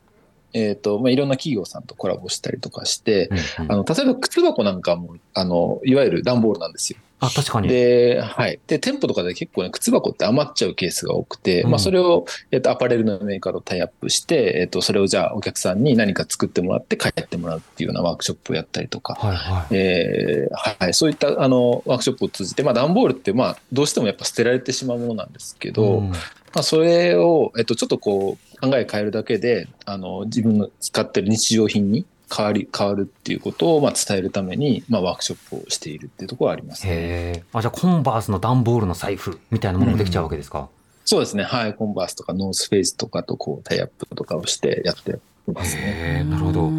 [0.53, 3.29] えっ、と、まあ、いろんな企業さんとコラボしたりとかして、
[3.59, 3.71] うんうん。
[3.71, 6.99] あの、例えば靴箱なんかも、あの、いわゆる段ボールなんですよ。
[7.21, 7.67] あ確かに。
[7.67, 8.59] で、はい。
[8.65, 11.69] で、店舗とかで結構ね、靴箱って余っちゃうケースが多くて、うん。
[11.69, 19.75] まあ、それを、えっと、アパレルのメーカーとタイアップして、えっと、それをじゃあ、お客さんに何か作ってもらって帰ってもらうっていうようなワークショップをやったりとか、はいはい。
[19.75, 26.13] えーはい、そういった、あの、ワークショップを通じて、まあ、段ボールって、まあ、どうしてもやっぱ捨てられてしまうものなんですけど、うん
[26.53, 36.93] まあ、それを、えっと、ちょっとこう、考え変えるだけで、あの、自分の使ってる日常品に変わり、変わるっていうことを、まあ、伝えるために、まあ、ワークショップをしているっていうところはあります、ね。
[36.93, 36.95] へ
[37.37, 40.69] えあじゃあコンバースの段ボールの財布みたいなものもできちゃうわけですか、
[41.05, 41.43] そうですね。
[41.43, 41.73] はい。
[41.73, 45.19] コンバースとかノースフェイスとかとこうタイアップとかをしてやって
[45.51, 45.81] ますね。
[45.83, 46.69] へえなるほど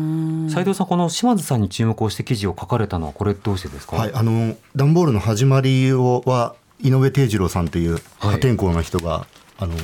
[0.49, 8.03] 斉藤さんこの島津さんに注目をして記事を書かれたのはこれどうしてですか、はい、あの段ボールの始まりをは井上定次郎さんというはい
[8.33, 9.27] 破天荒な人が、
[9.63, 9.75] あの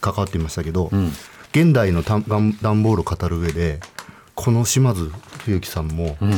[0.00, 1.12] 関わっていましたけど、うん。
[1.52, 3.80] 現代のた段段ボールを語る上で
[4.34, 6.36] この島津冬樹さんも、うん、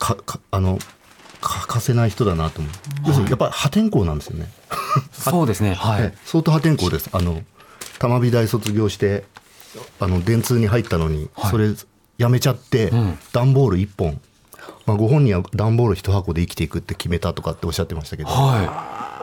[0.00, 0.80] かかあの
[1.40, 2.72] 欠かせない人だなと思う、
[3.06, 4.50] 要するにやっぱり破天荒なんですよね、
[5.12, 5.74] そうですね。
[5.74, 7.10] はい、ええ相当破天荒です。
[7.12, 7.42] あの
[8.00, 9.24] 玉美大卒業して
[10.00, 11.50] あの電通に入ったのに、はい。
[11.50, 11.72] それ
[12.18, 13.18] やめちゃって、うん。
[13.32, 14.20] 段ボール1本、
[14.86, 19.13] まあ、ご本人は段ボール1箱で生きていくって決めたとかっておっしゃってましたけど、は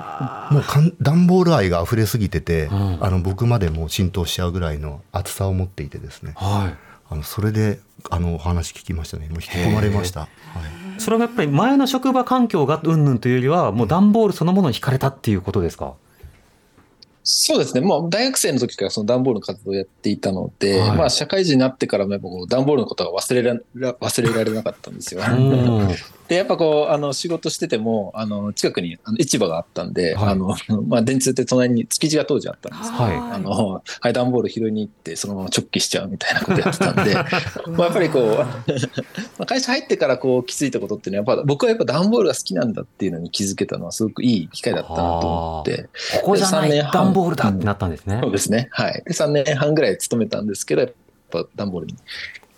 [0.51, 6.78] もうかん段ボール愛が溢れすぎてて、んあの僕までもう浸透しちゃうぐらいの厚さを持っていてですねはい。
[7.09, 10.30] あのそれであのお話聞きましたねもう引き込まれました、はい、
[11.01, 15.93] それはやっぱり前の職場環境がうんぬんというよりは、もう段ボールそのものに惹かれたっていうことですか？
[17.24, 17.82] そうですね。
[17.82, 25.22] もう大学生の時からその段ボールの活動をやっていたので、はいまあ社会人になってからもやっぱこう段ボールのことが忘れらら忘れられなかったんですよ。
[26.32, 30.30] うんで、やっぱこう、あの仕事してても、あの近くにあの市場があったんで、はい。
[30.30, 30.56] あの、
[30.88, 32.94] まあ電通って隣に築地が当時あったんですよ。
[32.94, 33.18] はい。
[33.18, 37.16] あの、はい、段ボール拾いに行って、そのまま直帰しちゃうみたいなことやってたんで、
[37.76, 38.46] まあやっぱりこう、 ま
[39.40, 45.90] あ会社入ってからこう気づいたことっていうのは、やっぱ僕はやっぱ段ボールが好きなんだっていうのに気づけたのはすごくいい機会だったなと思って、
[46.22, 48.20] ここじゃないで三年半段ボールだってなったんですね。
[48.24, 48.70] そうですね。
[48.72, 49.04] はい。
[49.06, 50.94] で、3年半ぐらい勤めたんですけど、やっ
[51.30, 51.96] ぱ段ボールに、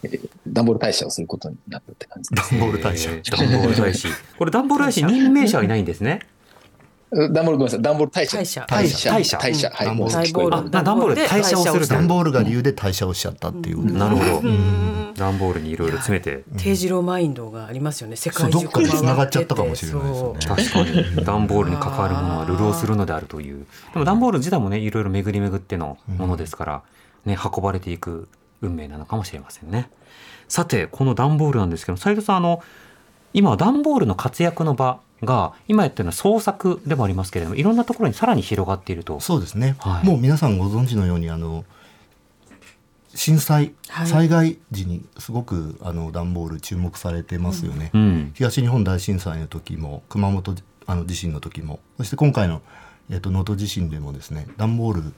[0.03, 2.29] えー段ボール大社をすることになったって感じ。
[2.29, 2.51] です。
[2.51, 4.07] 段ボール大社えー段ボール大使。
[4.37, 6.19] これ段ボール大使 任命者はいないんですね。
[7.31, 7.81] 段ボールごめんなさい。
[7.81, 8.37] 段ボール大社。
[8.37, 9.09] 大社大社。
[9.11, 9.69] 大社大社。
[9.69, 9.87] はい。
[9.87, 10.15] 段ボール。
[10.15, 14.41] もう聞こえるあ段ボールで代謝をする段ボールが理由で退社をしちゃったっていうなるほど。
[15.15, 16.43] 段ボールにいろいろ詰めて。
[16.57, 18.15] 定次郎マインドがありますよね。
[18.15, 20.39] 世界中どっかで繋がっちゃったかもしれないですよね。
[20.45, 21.25] 確かに。
[21.25, 23.65] 段ボールに関わるものは流浪するのであるという。
[23.93, 26.81] でも段ボール自体もねいろいろ巡り巡ってのものですから、
[27.25, 28.27] ね、運ばれていく
[28.63, 29.89] 運命なのかもしれませんね。
[30.47, 32.63] さてこの段ボールなんですけど斉藤さんあの
[33.33, 39.19] 今は段ボールの活躍の場が今やってるのは創作でもありますけれどもいろんなところにさらに広がっていると。
[39.19, 40.05] そうですね、はい。
[40.05, 41.65] もう皆さんご存知のようにあの
[43.15, 44.07] 震災、はい。
[44.07, 48.31] 災害時にすごくあの段ボール注目されてますよね、うん。
[48.35, 50.55] 東日本大震災の時も熊本
[50.85, 52.61] あの地震の時もそして今回の
[53.09, 55.13] えっと能登地震でもですね段ボール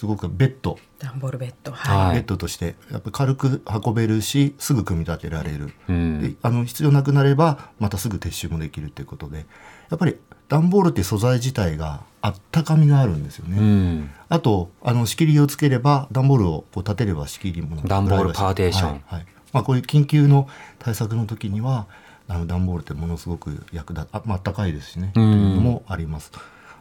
[0.00, 1.72] すごくベッド、段ボールベッド。
[1.72, 2.06] はい。
[2.06, 6.22] はい、ベッドとしてやっぱり軽く運べるしすぐ組み立てられる、うん。
[6.22, 9.44] であの必要なくなればまたすぐ撤収もできるということで。
[9.90, 10.16] やっぱり
[10.48, 13.58] 段ボールって素材自体があったかみがあるんですよね。
[13.58, 14.10] うん。
[14.30, 18.88] あとあの仕切りをつければ段ボールをこう立てれば仕切りも段ボールパーテーション。
[18.88, 19.26] はいはい。
[19.52, 20.48] まあ、こういう緊急の
[20.78, 21.88] 対策の時には
[22.26, 25.30] あの段ボールってものすごく役立あ,、まあったかいですしね、うん。
[25.30, 26.32] というのもあります。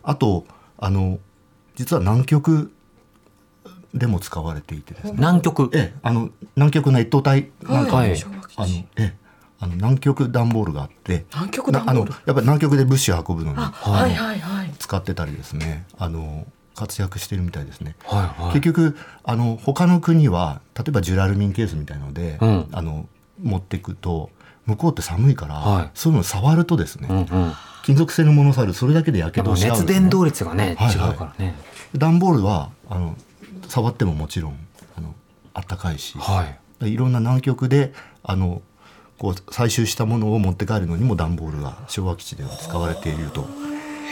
[0.03, 0.45] あと
[0.77, 1.19] あの
[1.75, 2.71] 実は南極
[3.93, 8.15] でも使われていてですね、南極ええ、あの南極の越冬隊なんかも、はい。
[8.55, 9.13] あのええ
[9.61, 11.25] あの南極段ボールがあって。
[11.33, 12.11] 南極段ボール？
[12.11, 14.13] なあのやっぱり南極で物資を運ぶのにあはい。
[14.13, 15.85] はいはい使ってたりですね。
[15.97, 17.95] あの活躍してるみたいですね。
[18.05, 18.53] はいはい。
[18.53, 22.67] 結局あの他の国は例えばジュラルミンケースみたいので、うん。
[22.71, 23.09] あの
[23.43, 24.29] 持っていくと
[24.65, 25.89] 向こうって寒いから、はい。
[25.93, 27.53] そういうのを触るとですね、うんうん。
[27.83, 31.11] 金属製のものを触るそれだけでやけどしちゃうん熱伝導率がね、はいはい。
[31.11, 31.55] 違うからね。
[31.97, 33.17] 段ボールはあの
[33.69, 34.57] 触ってももちろん
[34.97, 35.13] あの
[35.53, 36.45] あったかいし、は
[36.81, 36.91] い。
[36.91, 37.93] いろんな南極で
[38.23, 38.61] あの
[39.17, 43.41] こう採集したものを持って帰るのにも段ボールが昭和基地では使われていると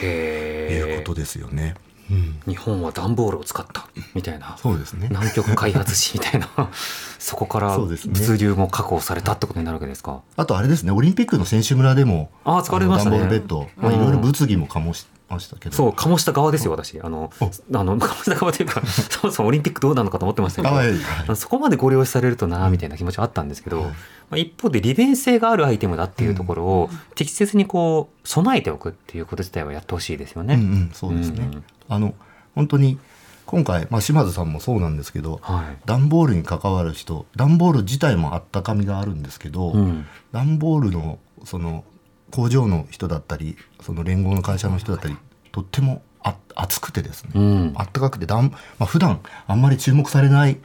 [0.05, 1.75] いうことですよね。
[2.09, 4.57] うん、日本は段ボールを使ったみたいな。
[4.57, 5.07] そうですね。
[5.09, 6.47] 南極開発史みたいな。
[7.19, 10.21] そこから物流も確保されたってことになるわけですか。
[10.37, 13.19] あとあれですね、オリンピックの選手村でも、あー使われましたね。
[13.19, 13.99] 段ボールベッド、まあ、うん。
[13.99, 15.75] いろいろ物議も醸しましたけど。
[15.75, 16.99] そう醸した側ですよ私。
[17.01, 21.36] あのあの醸した側というか そもそもオリンピックどうなのかと思ってましたけど、あはいはい。
[21.36, 23.89] そこまでご了承されるとなみたいな気持ちはあったんですけど、はい。
[23.89, 23.95] ま
[24.32, 30.55] あ、一方で利便性があるアイテムだっていうところを適切にこう備えておくっていうこと自体はやってほしいですよね。
[30.55, 31.49] うんうん、そうですね。
[31.53, 32.13] うんあの、
[32.55, 32.99] 本当に、
[33.45, 35.78] 今回、まあ、島津さんもそうなんですけど、はい。
[35.86, 40.05] 段ボールに関わる人、段ボール自体もあったかみがあるんですけど、うん。
[40.32, 41.86] 段ボールの、その、
[42.32, 45.15] 工場の人だったり、その連合の会社の人だったり、
[45.51, 47.73] とってもあ熱くてですね、うん。
[47.75, 50.57] あったかくて、だんまあ、普段あんまり注目されない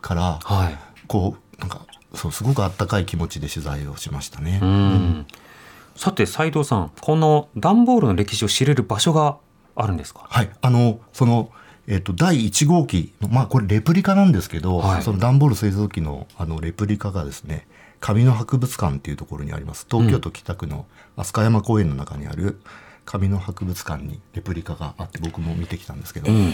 [0.00, 0.78] から、はい。
[1.06, 4.60] こう、なんか、そう、すごくあったかい気持ちで取材をしましたね。
[4.62, 5.26] うん。
[5.94, 9.36] さて斉藤さんこの段ボールの歴史を知れる場所が
[9.76, 10.26] あるんですか？
[10.26, 11.50] はい、あのその、
[11.86, 15.02] えっと第1号機のまあこれレプリカなんですけど、はい。
[15.02, 17.66] その段ボール製造機のあのレプリカがですね
[18.02, 19.86] 紙の博物館っていうところにあります。
[19.88, 20.86] 東京都北区の
[21.16, 22.60] 飛鳥山公園の中にある
[23.04, 26.52] 紙の博物館にレプリカがあって僕も見てきたんですけど、うん。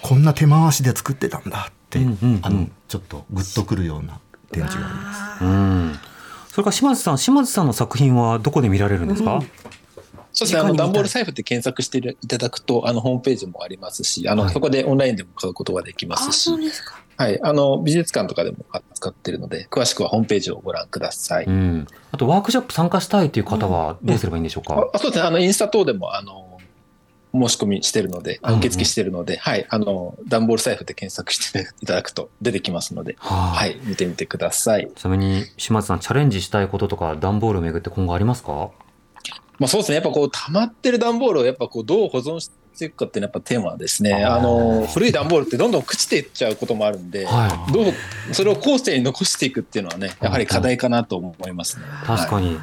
[0.00, 2.40] こんな手回しで作ってたんだって、うんうんうん。
[2.42, 4.20] あのちょっとグッとくるような
[4.50, 5.44] 展示があります。
[5.44, 5.98] うん。
[6.48, 9.42] それから島津さん島津さんの作品はどこで見られるんですか、
[10.36, 10.60] そうですね。
[10.60, 16.50] あの、段ボール財布って検索していただくと、あの、ホームページもありますし、あの、はいそこでオンラインでも買うことができますし、
[17.16, 17.40] はい。
[17.42, 21.46] あの、美術館とかでも扱ってるので、詳しくはホームページをご覧ください。
[21.46, 25.26] うん、あとワークショップ参加したいという方はどうすればいいんでしょうか、あそうですね。
[25.26, 26.58] あの、インスタ等でも、あの、
[27.32, 29.64] 申し込みしてるので、うんうん受付してるので、はい。
[29.70, 33.78] あの、段ボール財布で検索していただくと出てきますので、ははい。
[33.84, 34.90] 見てみてください。
[34.94, 38.70] ちなみに島津さんチャレンジしたいこととか段ボールをめぐって今後ありますか？
[39.58, 39.96] まあそうですね。
[39.96, 44.24] やっぱこう、溜まってる段ボールをやっぱこう、どう保存ししていくかっていうのはやっぱテーマですね。
[44.24, 51.86] あの、古い段ボールってどんどん朽ちていっちゃうこともあるんで、はどう、それを後世に残していくっていうのはね、やはり課題かなと思いますね。
[52.04, 52.58] 確かに。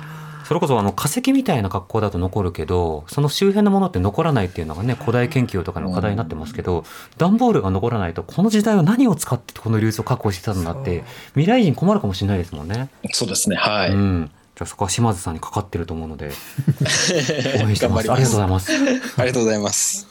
[0.46, 6.84] それこそあの化石みたいな格好だと残るけどその周辺のものって残らないっていうのがね古代研究とかの課題になってますけど、
[7.18, 12.90] 段ボールが残らないとこの時代は何を使ってこの流通を確保してたんだって未来人困るかもしれないですもんね。
[13.14, 13.56] そうですね。
[13.56, 13.92] はい。
[13.92, 16.28] うんじゃあそこは島津さんにかかってると思うので
[17.64, 18.12] 応援してます。
[18.12, 18.72] ありがとうございます。
[19.18, 20.08] ありがとうございます。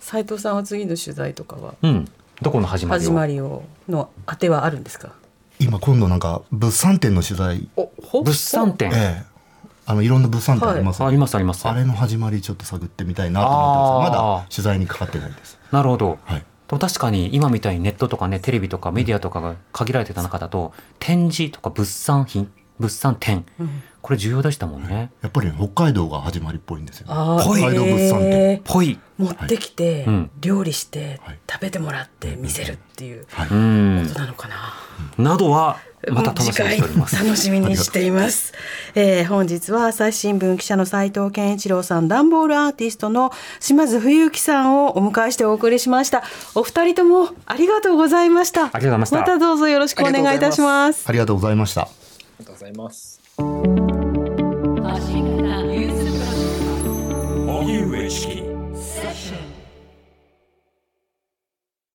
[0.00, 1.74] 斉藤さんは次の取材とかは？
[1.82, 2.08] うん。
[2.42, 3.04] どこの始まりを？
[3.04, 5.12] 始まりをの当てはあるんですか？
[5.60, 7.68] 今今度なんか物産展の取材、
[8.12, 9.34] 物産展、ええ。
[9.86, 11.66] あのいろんな物産展あります、ありますあります。
[11.68, 14.18] あれの始まりちょっと探ってみたいなと思ってます。
[14.20, 15.58] まだ取材にかかってないです。
[15.70, 16.18] なるほど。
[16.24, 16.40] はい。
[16.40, 23.44] でも確かに今みたいにネットとかねテレビとかメディアとかが限られてた中だと展示とか物産品物産展、
[24.02, 25.10] これ重要でしたもんね。
[25.22, 28.98] やっぱりね、北海道が始まりっぽいんですよ、ね、北海道物産展ぽい。
[29.16, 34.54] 持ってきて、うん料理して、はい食べてもらって見せるっていうはいうんことなのかな。
[35.18, 35.78] などは
[36.10, 37.24] また楽しみにしております。
[37.24, 38.52] 楽しみにしています。
[38.96, 46.24] えー本日は朝日新聞記者の斉藤健一郎さん、ダンボールアーティストの島津冬之さんをお迎えしてお送りしました。
[46.56, 48.64] お二人ともありがとうございました。
[48.64, 51.04] ありがとうございましたまたどうぞよろしくお願いいたします。
[51.08, 51.88] ありがとうございましたあ
[52.38, 53.20] りがとうございます。
[57.46, 58.43] 荻上チキ